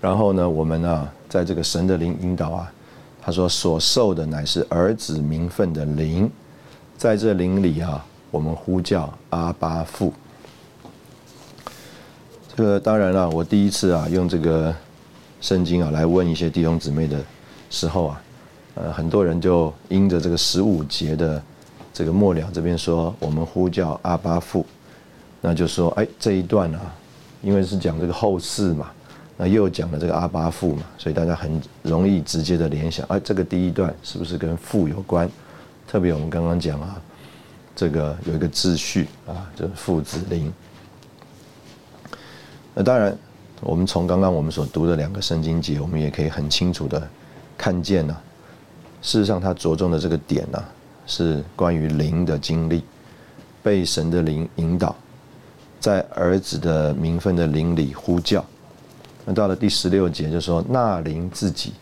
[0.00, 2.72] 然后呢，我们啊，在这个神的灵引导啊，
[3.20, 6.30] 他说所受的乃是儿子名分的灵，
[6.96, 10.12] 在这灵里啊，我们呼叫阿巴父。
[12.54, 14.72] 这个当然了，我第一次啊，用这个
[15.40, 17.18] 圣经啊来问一些弟兄姊妹的
[17.68, 18.22] 时候啊。
[18.74, 21.40] 呃，很多人就因着这个十五节的
[21.92, 24.66] 这个末了这边说，我们呼叫阿巴父，
[25.40, 26.80] 那就说，哎，这一段啊，
[27.40, 28.90] 因为是讲这个后世嘛，
[29.36, 35.30] 那又讲了这个阿巴父嘛，所以大家很容易直接的联想，哎，这个第一段是不是跟父有关？
[35.86, 37.00] 特别我们刚刚讲啊，
[37.76, 40.52] 这个有一个秩序啊，就是父子灵。
[42.74, 43.16] 那当然，
[43.60, 47.08] 我们从刚刚我们所读的两个圣经节，我们也可以很清楚的
[47.56, 48.16] 看见呢。
[49.04, 50.64] 事实上，他着重的这个点呢，
[51.06, 52.82] 是关于灵的经历，
[53.62, 54.96] 被神的灵引导，
[55.78, 58.42] 在儿子的名分的灵里呼叫。
[59.26, 61.74] 那到了第十六节，就说那灵自己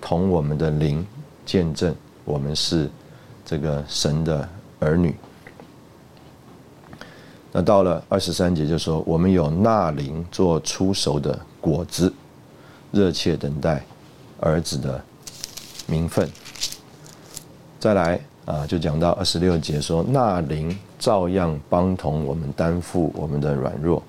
[0.00, 1.04] 同我们的灵
[1.44, 1.92] 见证，
[2.24, 2.88] 我们是
[3.44, 5.12] 这个神的儿女。
[7.50, 12.14] 那到了二十三节，就说我们有那灵做出熟的果子，
[12.92, 13.84] 热切等待
[14.38, 15.04] 儿子的
[15.88, 16.30] 名分。
[17.84, 24.02] 再来啊，就讲到二十六节说，那灵照样帮同我们担负我们的软弱。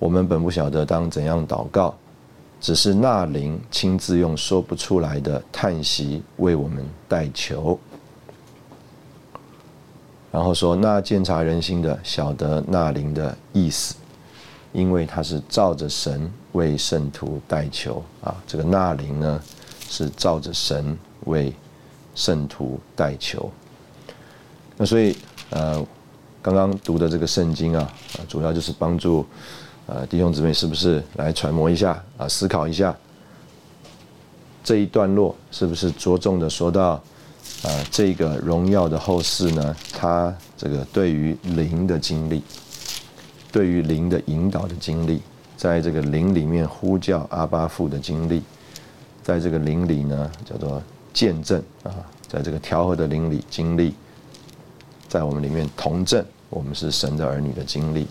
[0.00, 1.94] 我们本不晓得当怎样祷告，
[2.60, 7.78] 只是那灵亲自用说不出来的叹息为我们代求。
[10.32, 13.94] 然后说，那鉴察人心的晓得那灵的意思，
[14.72, 18.34] 因为他是照着神为圣徒代求啊。
[18.48, 19.40] 这个纳灵呢，
[19.88, 21.52] 是照着神为
[22.20, 23.50] 圣徒代求。
[24.76, 25.16] 那所以
[25.48, 25.82] 呃，
[26.42, 27.90] 刚刚读的这个圣经啊，
[28.28, 29.24] 主要就是帮助
[29.86, 32.94] 呃弟兄姊妹是不是来揣摩一下啊，思考一下
[34.62, 37.02] 这一段落是不是着重的说到
[37.62, 39.74] 啊这个荣耀的后世呢？
[39.92, 42.42] 他这个对于灵的经历。
[43.52, 45.20] 对于灵的引导的经历，
[45.56, 48.40] 在这个灵里面呼叫阿巴父的经历，
[49.24, 50.80] 在这个灵里呢叫做
[51.12, 51.94] 见证啊，
[52.28, 53.94] 在这个调和的灵里经历，
[55.08, 58.06] 在我们里面同证我们是神的儿女的经历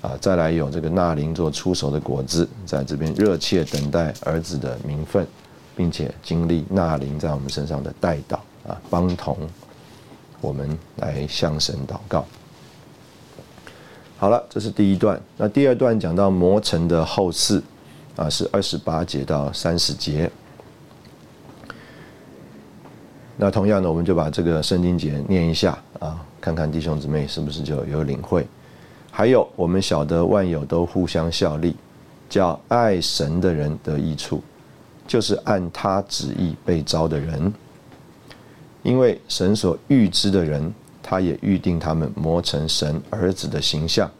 [0.00, 5.26] 啊，再来有这个纳灵做出手的果子，在这边热切等待儿子的名分，
[5.76, 9.36] 并且经历纳灵在我们身上的带导啊，帮同
[10.40, 12.24] 我们来向神祷告。
[14.16, 15.20] 好了，这是第一段。
[15.36, 17.62] 那第二段讲到磨成的后事，
[18.16, 20.30] 啊，是二十八节到三十节。
[23.38, 28.46] 那同样的，我们就把这个圣经节念一下啊，看看弟兄姊妹是不是就有领会。
[29.10, 31.74] 还有，我们晓得万有都互相效力，
[32.28, 34.42] 叫爱神的人得益处，
[35.06, 37.50] 就是按他旨意被招的人。
[38.82, 40.70] 因为神所预知的人。
[41.00, 44.10] 他也预定他们磨成神儿子的形象，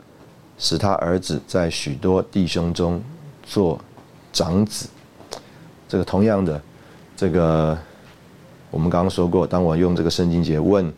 [0.56, 2.98] 使他儿子在许多弟兄中
[3.42, 3.78] 做
[4.32, 4.88] 长子。
[5.86, 6.58] 这个同样的，
[7.14, 7.78] 这个
[8.70, 10.92] 我们刚刚说过，当我用这个圣经节问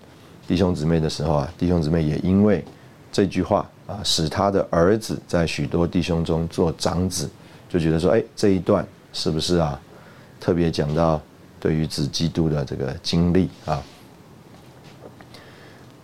[0.47, 2.65] 弟兄姊妹的时候啊，弟兄姊妹也因为
[3.13, 7.31] 这句话啊，使他的儿子在许多弟兄中做长子，
[7.69, 9.81] 就觉得说，哎，这一段是不是啊，
[10.41, 11.21] 特别讲到
[11.61, 13.81] 对于子基督的这个经历啊？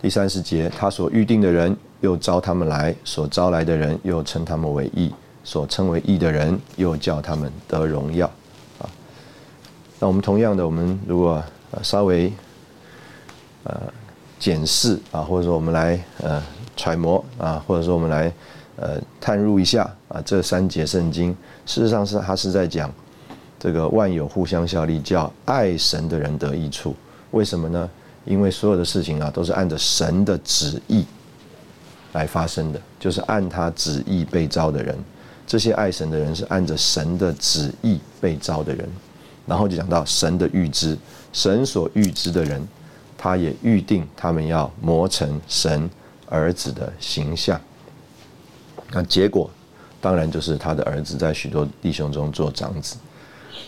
[0.01, 8.27] 第三十节，他所预定的人又招他们来，所招来的人又称他们为义，所称为义的人又叫他们得荣耀。
[8.79, 8.87] 啊，
[9.99, 11.43] 那我们同样的，我们如果
[11.83, 12.33] 稍微
[13.65, 13.81] 呃
[14.39, 16.43] 检视啊，或者说我们来呃
[16.77, 18.33] 揣摩啊，或者说我们来
[18.77, 22.93] 呃探入一下啊，这三节圣经，事实上是他是在讲
[23.59, 26.95] 这个万有互相效力，叫爱神的人得益处。
[27.31, 27.89] 为什么呢？
[28.25, 31.07] 因为所有的事情啊，都是按着神的旨意
[32.12, 34.97] 来发生的，就是按他旨意被招的人。
[35.47, 38.89] 这些爱神的人是按着神的旨意被招的人。
[39.47, 40.99] 然后就讲到神的预知，
[41.37, 42.66] 神所预知的人，
[43.18, 45.90] 他也预定他们要磨成神
[46.31, 47.61] 儿子的形象。
[48.90, 49.51] 那结果
[50.01, 52.96] 当然就是他的儿子在许多弟兄中做长子。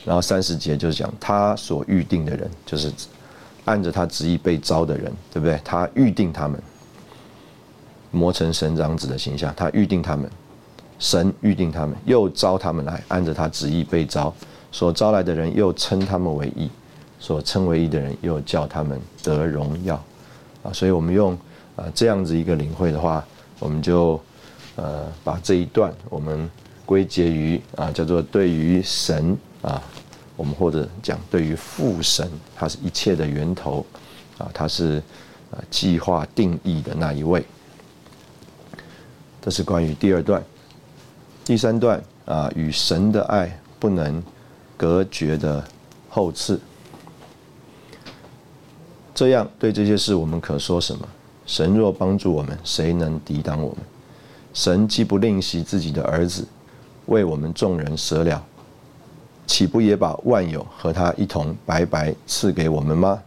[0.06, 2.90] 然后三十节就是讲他所预定的人，就是。
[3.64, 5.60] 按着他旨意被招的人，对不对？
[5.62, 6.58] 他预定他们
[8.10, 10.26] 磨成神长子的形象，他预定他们，
[10.98, 14.32] 神预定他们，又招他们来，按着他旨意被招，
[14.72, 16.70] 所招来的人又称他们为义，
[17.18, 19.94] 所称为义的人又叫他们得荣耀
[20.62, 20.72] 啊！
[20.72, 21.36] 所以我们用
[21.76, 23.24] 啊这样子一个领会的话，
[23.58, 24.20] 我们就
[24.76, 26.48] 呃把这一段我们
[26.86, 29.82] 归结于啊叫做对于神啊。
[30.36, 33.84] 我们或者讲，对于父神，他是一切的源头，
[34.38, 35.02] 啊，他是
[35.50, 37.44] 啊计划定义的那一位。
[39.42, 40.40] 这是关于第二段，
[41.44, 44.22] 第三段啊，与神的爱不能
[44.76, 45.64] 隔绝的
[46.08, 46.60] 后次。
[49.18, 51.04] 这样对这些事，我们可说什么？
[51.44, 53.78] 神若帮助我们，谁能抵挡我们？
[54.54, 56.46] 神既不吝惜自己的儿子，
[57.06, 58.40] 为我们众人舍了。
[59.44, 63.20] 岂不也把万有和他一同白白赐给我们吗？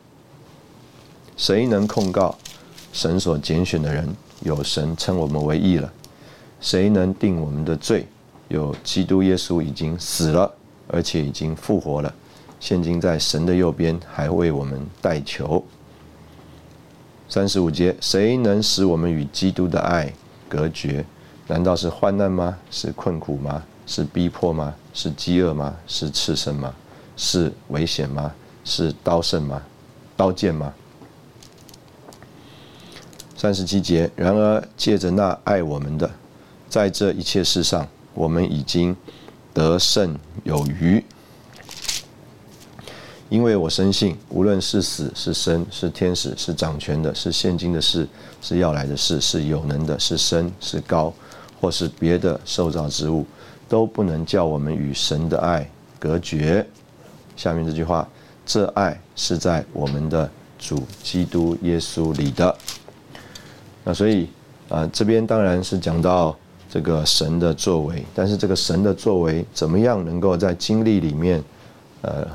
[1.36, 2.38] 谁能控告
[2.93, 4.08] 神所拣选的人？
[4.43, 5.91] 有神称我们为义了。
[6.62, 8.08] 谁能定我们的罪？
[8.47, 10.49] 有基督耶稣已经死了，
[10.88, 12.13] 而且已经复活了，
[12.62, 15.62] 现今在神的右边，还为我们代求。
[17.32, 20.13] 三十五节，谁能使我们与基督的爱
[20.50, 21.06] 隔绝？
[21.48, 22.58] 难道是患难吗？
[22.69, 23.63] 是困苦吗？
[23.88, 24.75] 是逼迫吗？
[24.94, 25.73] 是饥饿吗？
[25.88, 26.75] 是赤身吗？
[27.15, 28.34] 是危险吗？
[28.65, 29.62] 是刀圣吗？
[30.17, 30.73] 刀剑吗？
[33.38, 34.12] 三十七节。
[34.17, 36.12] 然而借着那爱我们的，
[36.67, 38.94] 在这一切事上，我们已经
[39.54, 41.02] 得胜有余。
[43.32, 48.06] 因为我深信，无论是死是生，是天使是掌权的，是现今的事，
[48.42, 51.13] 是要来的事，是有能的，是生是高，
[51.62, 53.25] 或是别的受造之物。
[53.69, 55.65] 都不能叫我们与神的爱
[55.98, 56.67] 隔绝。
[57.38, 58.06] 下面这句话，
[58.46, 60.29] 这爱是在我们的
[60.60, 62.54] 主基督耶稣里的。
[63.86, 64.27] 那所以
[64.67, 66.38] 啊，这边当然是讲到
[66.69, 71.42] 这个神的作为，但是这个神的作为怎么样能够在经历里面，
[72.02, 72.27] 呃，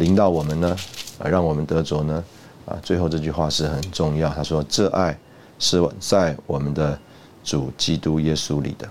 [0.00, 0.76] 领导我们呢？
[1.18, 2.24] 啊，让我们得着呢？
[2.66, 4.28] 啊，最后这句话是很重要。
[4.30, 5.16] 他说：“这爱
[5.58, 6.98] 是在我们的
[7.44, 8.88] 主基督耶稣里的。”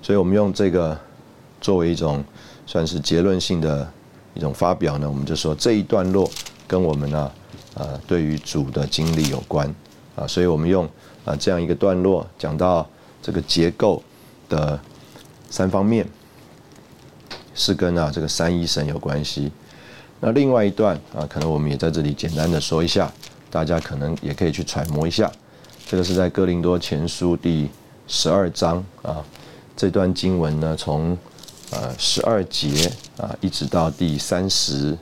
[0.00, 0.98] 所以，我们用这个
[1.60, 2.24] 作为一种
[2.64, 3.86] 算是结论性的
[4.34, 6.30] 一种发表呢，我们就说这一段落
[6.66, 7.32] 跟我们呢，
[7.74, 9.66] 呃，对于主的经历有关
[10.16, 10.88] 啊，所以我们用。
[11.24, 12.84] 啊，这样一个段落讲到
[13.22, 14.02] 这个结构
[14.48, 14.76] 的
[15.48, 16.04] 三方面，
[17.54, 19.50] 是跟啊这个三一神有关系。
[20.20, 23.12] 那另外一段啊，可能我们也在这里简单的说一下，
[23.50, 25.30] 大家可能也可以去揣摩一下。
[25.86, 27.68] 这个是在哥林多前书第
[28.06, 29.24] 十二章啊，
[29.76, 31.18] 这段经文呢，从
[31.70, 34.96] 呃十二节啊一直到第三十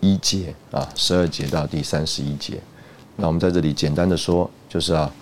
[0.00, 2.60] 一节啊，十二节到第三十一节。
[3.16, 5.12] 那我们在这里简单的说，就是啊，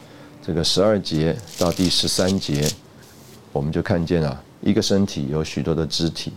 [0.47, 2.71] 这个十二节到第十三节，
[3.53, 6.33] 我们就看见啊，一个身体有许多的肢体，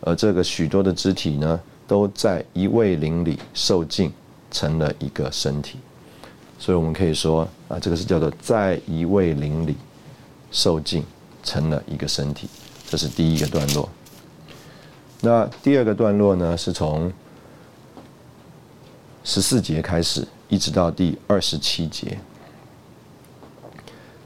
[0.00, 4.12] 而这个许多的肢体呢，都在一位灵里受尽，
[4.50, 5.78] 成了一个身体。
[6.58, 9.76] 所以我们可以说啊，这个是叫做在一位灵里
[10.50, 11.04] 受尽，
[11.42, 12.48] 成了一个身体。
[12.88, 13.88] 这是第一个段落。
[15.20, 17.12] 那第二个段落呢，是从
[19.24, 20.26] 十四节开始。
[20.52, 22.18] 一直到第二十七节，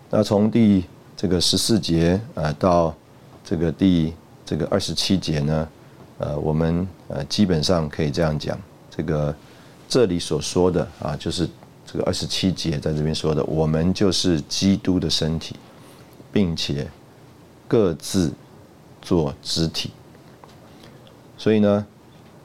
[0.09, 0.83] 那从第
[1.15, 2.95] 这个十四节啊到
[3.45, 4.13] 这个第
[4.45, 5.69] 这个二十七节呢，
[6.19, 8.59] 呃，我们呃基本上可以这样讲，
[8.91, 9.35] 这个
[9.89, 11.49] 这里所说的啊，就是
[11.87, 15.55] 这个二十七节在这边说的，我们就是基督的身体，
[16.33, 16.91] 并且
[17.69, 18.33] 各自
[19.03, 19.91] 做肢体，
[21.37, 21.87] 所以呢，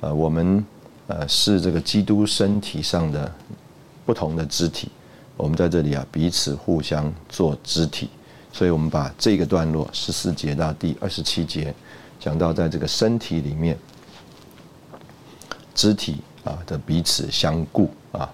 [0.02, 0.64] 呃，我们
[1.08, 3.34] 呃是这个基督身体上的。
[4.06, 4.90] 不同的肢体，
[5.38, 8.10] 我们在这里啊彼此互相做肢体，
[8.60, 11.74] 所以我们把这个段落十四节到第二十七节
[12.20, 13.78] 讲到在这个身体里面，
[15.74, 18.30] 肢体啊的彼此相顾啊，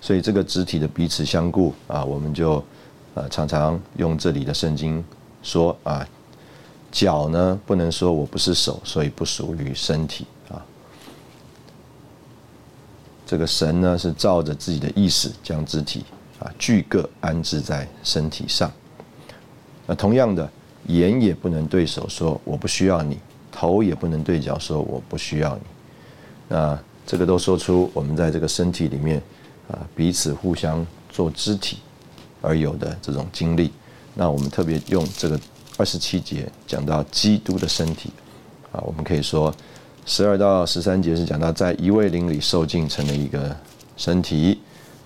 [0.00, 2.64] 所以这个肢体的彼此相顾啊，我们就
[3.12, 5.04] 呃常常用这里的圣经
[5.42, 6.08] 说啊，
[6.90, 10.64] 脚呢不能说我不是手，所以不属于身体啊。
[13.26, 16.06] 这个神呢是照着自己的意识将肢体
[16.38, 18.72] 啊俱各安置在身体上。
[19.88, 20.48] 那同样的，
[20.86, 23.18] 眼也不能对手说我不需要你，
[23.50, 25.62] 头也不能对脚说我不需要你。
[26.48, 29.20] 那这个都说出我们在这个身体里面
[29.68, 31.78] 啊彼此互相做肢体
[32.42, 33.72] 而有的这种经历。
[34.14, 35.40] 那我们特别用这个
[35.78, 38.12] 二十七节讲到基督的身体
[38.70, 39.52] 啊，我们可以说。
[40.10, 43.54] 十二到十三节是讲到在一位灵里受尽成了一个
[43.98, 44.58] 身体，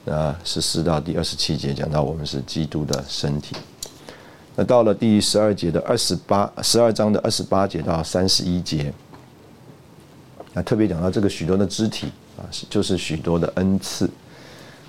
[0.05, 3.57] 那十四到第二十七节讲到我们是基督的身体。
[4.55, 8.93] 那到了第十二节的二十八十二章的二十八节到三十一节，
[10.53, 14.11] 那特别讲到这个许多的肢体啊，是就是许多的恩赐。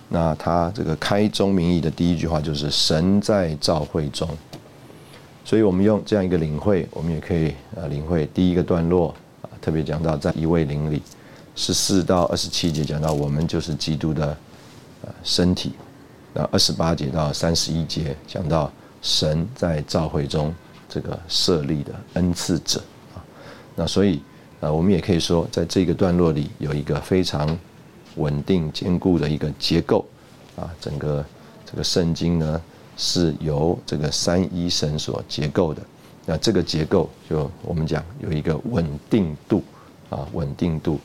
[0.09, 4.29] 那他这个开宗明义的第一句话就是神在召会中，
[5.45, 9.49] 所以我们用这样一个领会，我们也可以呃领会第一个段落啊。
[9.61, 11.01] 特别讲到在一位灵里，
[11.55, 14.37] 十四到二十七节讲到我们就是基督的
[15.03, 15.71] 呃身体，
[16.33, 18.71] 那二十八节到三十一节讲到
[19.03, 20.51] 神在召会中
[20.89, 22.81] 这个设立的恩赐者
[23.13, 23.21] 啊，
[23.75, 24.21] 那所以
[24.61, 27.55] 呃我们也可以说在这个段落里有一个非常
[28.15, 30.05] 稳定坚固的一个结构
[30.55, 31.23] 啊，整个
[31.65, 32.61] 这个圣经呢
[32.95, 35.81] 是由这个三一神所结构的。
[36.25, 39.61] 那这个结构就我们讲有一个稳定度
[40.09, 40.97] 啊，稳定度。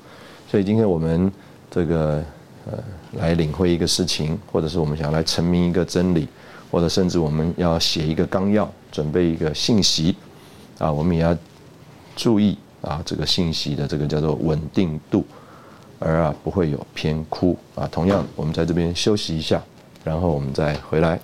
[0.49, 1.33] 所以今天我们
[1.71, 2.23] 这个
[2.71, 2.79] 呃
[3.15, 6.29] 来领会一个事情，或者是我们想要来成明一个真理，
[6.71, 10.15] 或者甚至我们要写一个纲要，准备一个信息
[10.79, 11.37] 啊，我们也要
[12.17, 15.25] 注意啊这个信息的这个叫做稳定度，
[15.99, 17.89] 而啊不会有偏枯啊。
[17.91, 19.63] 同样，我们在这边休息一下，
[20.05, 21.19] 然后我们再回来。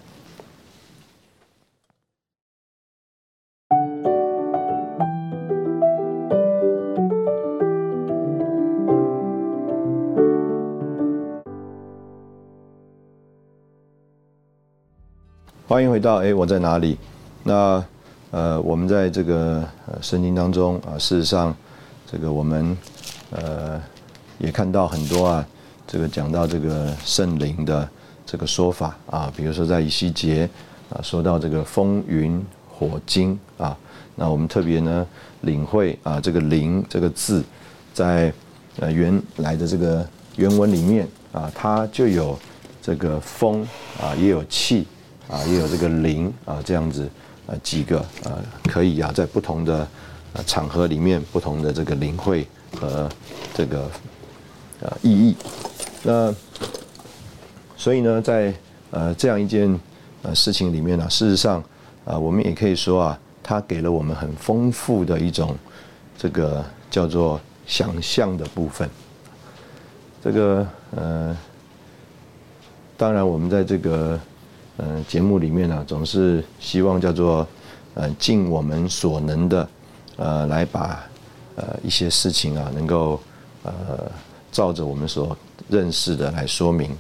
[15.75, 16.97] 欢迎回到哎，我在哪里？
[17.43, 17.85] 那
[18.31, 19.69] 呃，我们在这个
[20.01, 21.53] 圣经当中啊，事实上，
[22.09, 22.79] 这个我们
[23.33, 23.83] 呃
[24.39, 25.45] 也看到很多啊，
[25.85, 27.89] 这个讲到这个圣灵的
[28.25, 30.49] 这个说法啊，比如说在以西结
[30.91, 33.77] 啊，说到这个风云火金啊，
[34.15, 35.05] 那我们特别呢
[35.41, 37.43] 领会啊，这个灵这个字
[37.93, 38.33] 在
[38.79, 42.39] 呃原来的这个原文里面啊，它就有
[42.81, 43.67] 这个风
[44.01, 44.87] 啊，也有气。
[45.29, 47.09] 啊，也有这个灵啊，这样子
[47.47, 49.87] 呃几个呃可以啊，在不同的
[50.47, 52.47] 场合里面，不同的这个灵会
[52.79, 53.09] 和
[53.55, 53.91] 这个
[54.81, 55.37] 呃意义。
[56.03, 56.35] 那
[57.77, 58.53] 所以呢，在
[58.91, 59.81] 呃这样一件
[60.23, 61.63] 呃事情里面呢，事实上
[62.05, 65.57] 啊，我们也可以说啊，它给了我们很丰富的一种
[66.19, 68.89] 这个叫做想象的部分。
[70.23, 70.67] 这个
[70.97, 71.37] 呃，
[72.97, 74.19] 当然我们在这个
[74.79, 77.47] 嗯节目里面呢，总是希望叫做
[77.95, 79.69] 呃尽我们所能的
[80.17, 81.05] 呃来把
[81.57, 83.21] 呃一些事情啊能够
[83.63, 83.73] 呃
[84.51, 85.37] 照着我们所
[85.69, 86.91] 认识的来说明。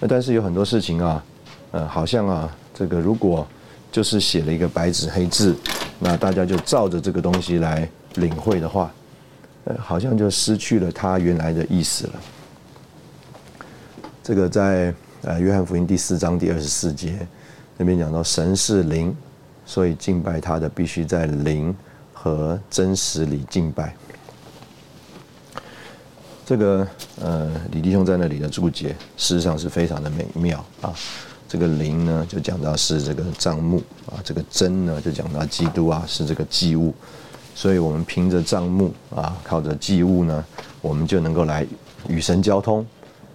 [0.00, 1.24] 那但是有很多事情啊，
[1.70, 3.46] 呃好像啊这个如果
[3.92, 5.56] 就是写了一个白纸黑字，
[5.98, 8.90] 那大家就照着这个东西来领会的话。
[9.64, 12.12] 呃好像就失去了它原来的意思了。
[14.22, 17.26] 这个在呃约翰福音第四章第二十四节
[17.76, 19.14] 那边讲到，神是灵，
[19.66, 21.74] 所以敬拜他的必须在灵
[22.12, 23.94] 和真实里敬拜。
[26.46, 26.86] 这个
[27.20, 30.94] 呃李弟兄在那里的注解，事实上是非常的美妙啊。
[31.48, 36.94] 这个灵呢，就讲到是这个账目啊；这个真呢，就讲到基督啊，是这个祭物。
[37.54, 40.44] 所以，我们凭着账目啊，靠着祭物呢，
[40.80, 41.66] 我们就能够来
[42.06, 42.86] 与神交通。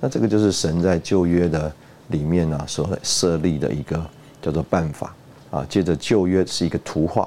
[0.04, 1.74] 那这个就是神在旧约的
[2.10, 4.06] 里面呢所设立的一个
[4.42, 5.16] 叫做办法
[5.50, 5.66] 啊。
[5.70, 7.26] 接着旧约是一个图画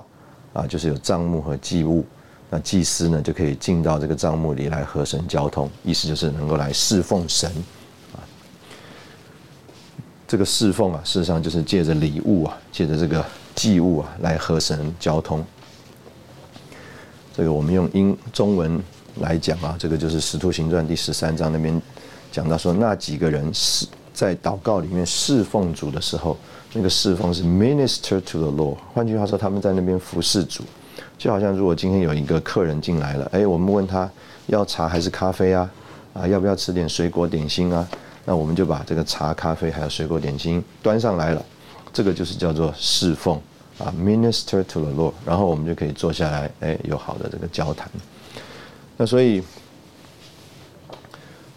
[0.53, 2.05] 啊，就是有账目和祭物，
[2.51, 7.51] 那祭司呢就可以进到这个账目里来和神交通，意思就是能够来侍奉神
[8.13, 8.21] 啊。
[10.29, 13.25] 这个侍奉啊，事实上就是借着礼物啊，借着这个
[13.55, 15.43] 祭物啊来和神交通。
[17.35, 18.79] 这个我们用英中文
[19.21, 21.81] 来讲啊，这个就是《使徒行传》第十三章那边
[22.37, 26.37] 讲到说，那几个人是在祷告里面侍奉主的时候，
[26.75, 28.77] 那个侍奉是 minister to the Lord。
[28.93, 30.63] 换句话说，他们在那边服侍主，
[31.17, 34.11] 就好像如果今天有一个客人进来了，哎，我们问他
[34.49, 35.71] 要茶还是咖啡啊？
[36.13, 37.89] 啊，要不要吃点水果点心啊？
[38.27, 41.43] 那我们就把这个茶、咖啡还有水果点心端上来了，
[41.91, 43.41] 这个就是叫做侍奉。
[43.79, 47.91] 啊，minister to the Lord，然后我们就可以坐下来，哎，有好的这个交谈。
[48.99, 49.43] 那所以，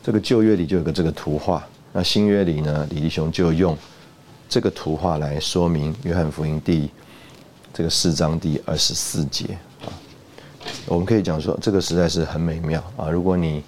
[0.04, 3.78] 这个旧约里就有个这个图画，那新约里呢，李弟兄就用
[4.48, 6.90] 这个图画来说明约翰福音第
[7.74, 9.88] 这个四章第二十四节啊。
[10.86, 13.10] 我们可以讲说，这个实在是很美妙啊。
[13.10, 13.64] 如果你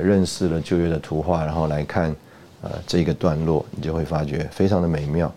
[0.00, 2.14] 认识了旧约的图画，然后来看
[2.62, 5.32] 呃这个段落，你就会发觉非常的美妙。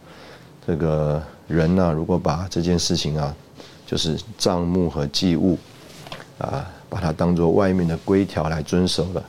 [0.65, 1.21] 这个。
[1.45, 3.35] 人呢，如果把这件事情啊，
[3.85, 5.57] 就是账目和祭物
[6.37, 9.23] 啊，把它当做外面的规条来遵守了，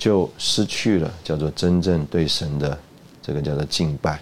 [0.00, 2.76] 就失去了叫做真正对神的
[3.22, 4.18] 这个叫做敬拜。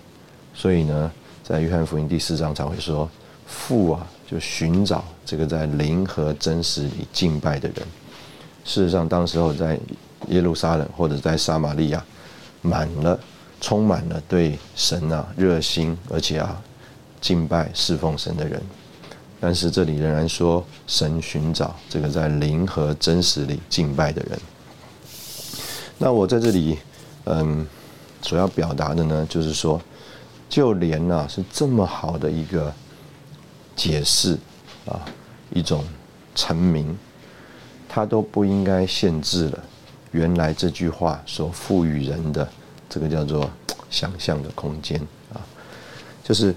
[0.52, 1.10] 所以呢，
[1.44, 3.08] 在约翰福音第四章才会说，
[3.46, 7.86] 父啊，就寻找这个在灵和真实里敬拜的人。
[8.64, 9.78] 事实上，当时候在
[10.28, 12.04] 耶路撒冷或者在撒玛利亚，
[12.60, 13.18] 满了，
[13.60, 16.60] 充满了对神啊热心，而且啊。
[17.20, 18.62] 敬拜侍奉神的人，
[19.40, 24.38] 但是这里仍然说神寻找这个在灵和真实里敬拜的人。
[25.98, 26.78] 那我在这里，
[27.24, 27.66] 嗯，
[28.22, 29.80] 所要表达的呢，就是说，
[30.48, 32.72] 就连呐是这么好的一个
[33.76, 34.38] 解释
[34.86, 35.04] 啊，
[35.50, 35.84] 一种
[36.34, 36.96] 成名，
[37.88, 39.64] 它都不应该限制了
[40.12, 42.48] 原来这句话所赋予人的
[42.88, 43.50] 这个叫做
[43.90, 45.00] 想象的空间
[45.32, 45.40] 啊，
[46.24, 46.54] 就是。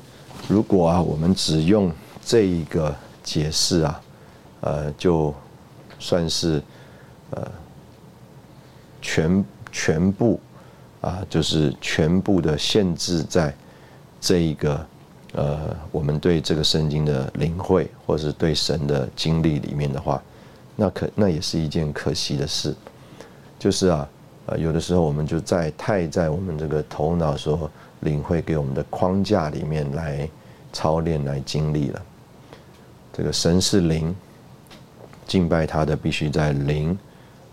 [0.48, 1.92] 如果啊，我们只用
[2.26, 4.02] 这一个解释啊，
[4.62, 5.34] 呃，就
[6.00, 6.62] 算是
[7.30, 7.48] 呃
[9.02, 10.40] 全全部
[11.02, 13.54] 啊，就是全部的限制在
[14.20, 14.86] 这一个
[15.34, 20.22] 呃，我们对这个圣经的领会，或是对神的经历里面的话，
[20.76, 22.76] 那可那也是一件可惜的事。
[23.58, 24.08] 就是啊，
[24.48, 27.70] 呃，有的时候我们就在太在我们这个头脑所
[28.02, 30.30] 领会给我们的框架里面来
[30.74, 32.02] 操练来经历了。
[33.14, 34.16] 这个神是灵，
[35.28, 36.98] 敬拜他的必须在灵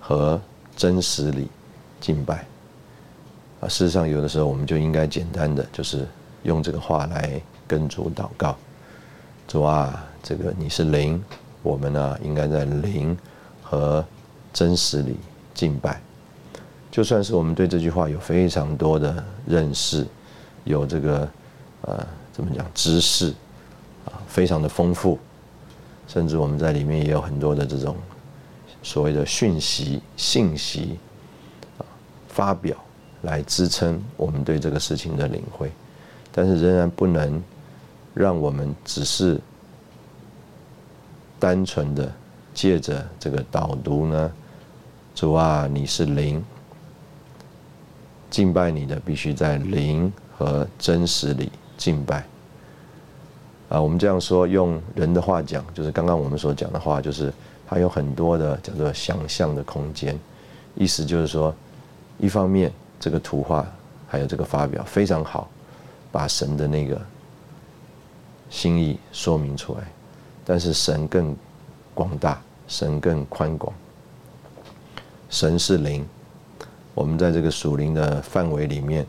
[0.00, 0.40] 和
[0.78, 1.48] 真实里
[2.00, 2.46] 敬拜。
[3.60, 6.06] 啊，事实上有的时候我们就应该简单的就是
[6.44, 8.56] 用这个话来跟主祷告。
[9.48, 11.20] 主啊，这个你是灵，
[11.64, 13.18] 我们呢应该在灵
[13.60, 14.04] 和
[14.52, 15.16] 真实里
[15.52, 16.00] 敬拜。
[16.92, 20.06] 就算是我们对这句话有非常多的认识。
[20.62, 21.28] 有这个，
[21.80, 23.34] 呃，怎么讲知识
[24.04, 25.18] 啊，非常的丰富，
[26.06, 27.96] 甚至我们在里面也有很多的这种
[28.82, 30.98] 所谓的讯息、信息
[31.78, 31.84] 啊，
[32.28, 32.76] 发表
[33.22, 35.70] 来支撑我们对这个事情的领会。
[36.32, 37.42] 但是仍然不能
[38.14, 39.40] 让我们只是
[41.38, 42.12] 单纯的
[42.54, 44.32] 借着这个导读呢，
[45.14, 46.44] 主啊，你是灵，
[48.30, 52.24] 敬拜你的必须在灵和真实里敬拜。
[53.68, 57.32] 啊，我们这样说，用人的话讲，就是刚刚我们所讲的话，就是
[57.68, 60.18] 它有很多的叫做想象的空间。
[60.74, 61.54] 意思就是说，
[62.18, 63.66] 一方面这个图画
[64.06, 65.50] 还有这个发表非常好，
[66.10, 66.98] 把神的那个
[68.48, 69.80] 心意说明出来，
[70.44, 71.36] 但是神更
[71.92, 73.74] 广大，神更宽广。
[75.28, 76.06] 神是灵，
[76.94, 79.06] 我们在这个属灵的范围里面，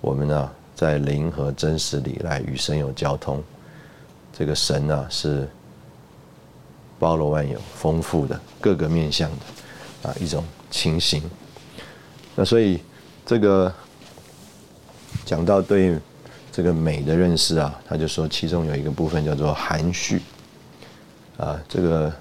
[0.00, 3.40] 我们呢在灵和真实里来与神有交通。
[4.32, 5.48] 这个神啊是
[7.02, 11.20] 包罗万有、丰富的各个面向的啊一种情形。
[12.36, 12.78] 那所以
[13.26, 13.74] 这个
[15.24, 15.98] 讲到对
[16.52, 20.22] 这个美的认识啊，他就说其中有一个部分叫做含蓄
[21.36, 21.60] 啊。
[21.68, 22.12] 这个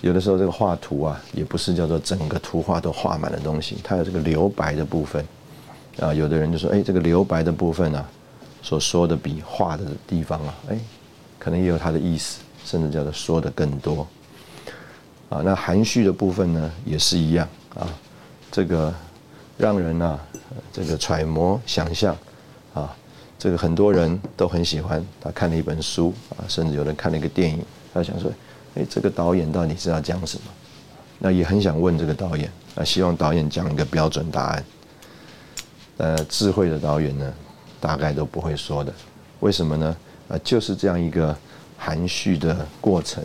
[0.00, 5.22] 有的时候这个画图啊，也不是叫做整个图画都画满了东西，它有这个留白的部分
[6.00, 6.14] 啊。
[6.14, 8.02] 有的人就说，哎，这个留白的部分呢。
[8.62, 10.80] 所说的比画的地方啊，哎，
[11.38, 14.06] 可能也有它的意思，甚至叫做说的更多。
[15.28, 17.88] 啊，那含蓄的部分呢，也是一样啊，
[18.50, 18.92] 这个
[19.56, 20.18] 让人啊，
[20.72, 22.16] 这个揣摩想象
[22.72, 22.94] 啊，
[23.38, 25.04] 这个很多人都很喜欢。
[25.20, 28.30] 他看了一本书啊，甚至有人看了一个电影，他想说，
[28.74, 30.50] 哎，这个导演到底是要讲什么？
[31.18, 34.64] 那也很想问这个导演，啊，希望导演讲一个标准答案。
[35.96, 37.32] 呃，智慧的导演呢？
[37.80, 38.92] 大概都不会说的，
[39.40, 39.96] 为什么呢？
[40.28, 41.36] 啊，就是这样一个
[41.76, 43.22] 含蓄的过程，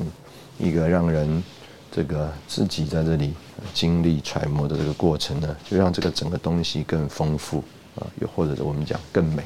[0.57, 1.43] 一个让人
[1.91, 3.33] 这个自己在这里
[3.73, 7.63] 经历揣摩的这个过程呢，就让这个整个东西更丰富
[7.95, 9.43] 啊，又或者我们讲更美。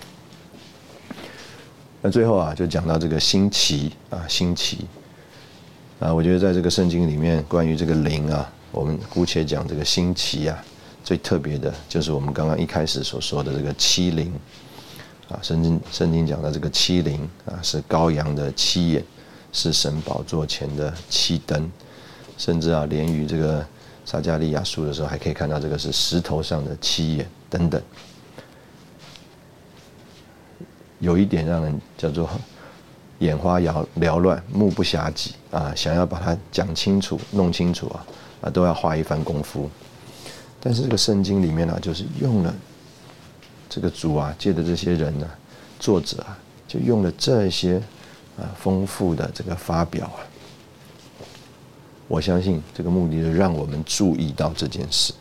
[2.01, 4.85] 那最后啊，就讲到这个新奇啊，新奇
[5.99, 10.63] 啊，我觉得在这个圣经里面，关于这个灵啊，我们姑且讲这个新奇啊，
[11.03, 14.33] 最特别的就是我们刚刚一开始所说的这个七灵。
[15.33, 19.03] 啊，圣经圣经讲的这个七灵啊，是羔羊的七眼，
[19.51, 21.71] 是神宝座前的七灯，
[22.37, 23.65] 甚至啊，连于这个
[24.05, 27.81] 撒加利亚书的时候，还可以看到这个是石头上的七眼等等。
[30.99, 32.29] 有一点让人叫做
[33.19, 38.05] 眼花缭缭乱、目不暇接啊，想要把它讲清楚、弄清楚啊，
[38.41, 39.69] 啊，都要花一番功夫。
[40.59, 42.53] 但是这个圣经里面呢，就是用了。
[43.73, 45.27] 这个主啊，借的这些人呢，
[45.79, 47.81] 作者啊，就用了这些
[48.37, 50.21] 啊丰富的这个发表啊，
[52.07, 55.11] 我相信这个目的是让我们注意到这件事。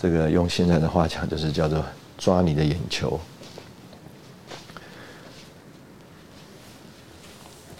[0.00, 1.84] 这个用现在的话讲，就是叫做
[2.16, 3.18] 抓你的眼球。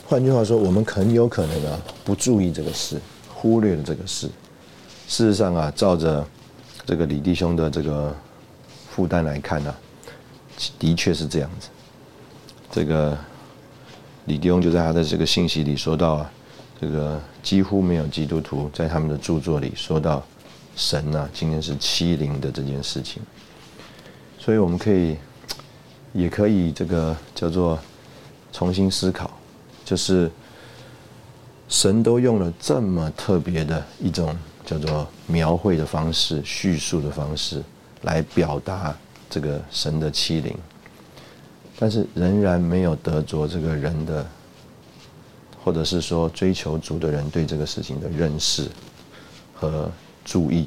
[0.09, 3.01] 换句话说，我们很有可能啊，不注意这个事，
[3.33, 4.27] 忽略了这个事。
[5.07, 6.27] 事实上啊，照着。
[6.87, 8.15] 这个李弟兄的这个
[8.91, 9.75] 负担来看呢，
[10.79, 11.69] 的确是这样子。
[12.71, 13.17] 这个
[14.27, 16.31] 李弟兄就在他的这个信息里说到啊，
[16.81, 20.23] 这个几乎没有基督徒在他们的著作里说到
[20.77, 23.23] 神呐，今天是欺凌的这件事情。
[24.39, 25.17] 所以我们可以，
[26.13, 27.79] 也可以这个叫做
[28.53, 29.31] 重新思考，
[29.87, 30.31] 就是
[31.67, 34.37] 神都用了这么特别的一种。
[34.65, 37.63] 叫做描绘的方式、叙述的方式
[38.03, 38.97] 来表达
[39.29, 40.57] 这个神的欺凌，
[41.79, 44.27] 但是仍然没有得着这个人的，
[45.63, 48.69] 或者是说追求主的人对这个事情的认识
[49.55, 49.91] 和
[50.25, 50.67] 注意。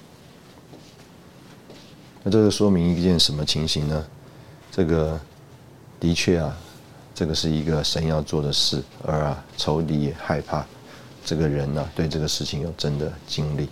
[2.23, 4.05] 那这个说明一件什么情形呢？
[4.71, 5.19] 这个
[5.99, 6.55] 的确啊，
[7.15, 10.63] 这个是一个神要做的事，而啊仇敌害怕
[11.25, 13.67] 这个人呢对这个事情有真的经历。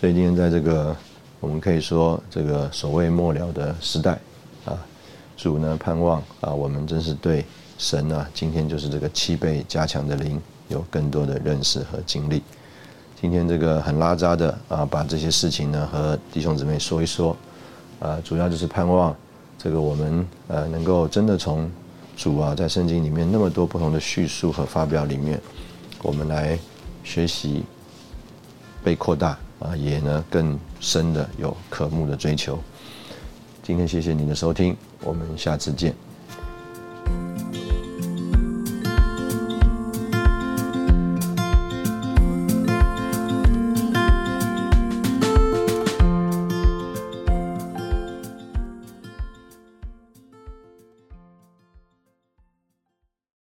[0.00, 0.96] 所以今天在这个，
[1.40, 4.18] 我们可以说这个所谓末了的时代，
[4.64, 4.72] 啊，
[5.36, 7.44] 主呢盼望啊，我们真是对
[7.76, 12.42] 神啊，今天就是这个七倍加强的灵，有更多的认识和经历。
[13.20, 17.36] 今天这个很拉扎的啊，把这些事情呢和弟兄姊妹说一说，
[17.98, 19.14] 啊，主要就是盼望
[19.58, 21.70] 这个我们呃能够真的从
[22.16, 25.38] 主啊在圣经里面那么多不同的叙述和发表里面，
[26.02, 26.58] 我们来
[27.04, 27.62] 学习
[28.82, 29.38] 被扩大。
[29.60, 32.58] 啊，也呢更深的有渴慕的追求。
[33.62, 35.94] 今天谢谢您的收听，我们下次见。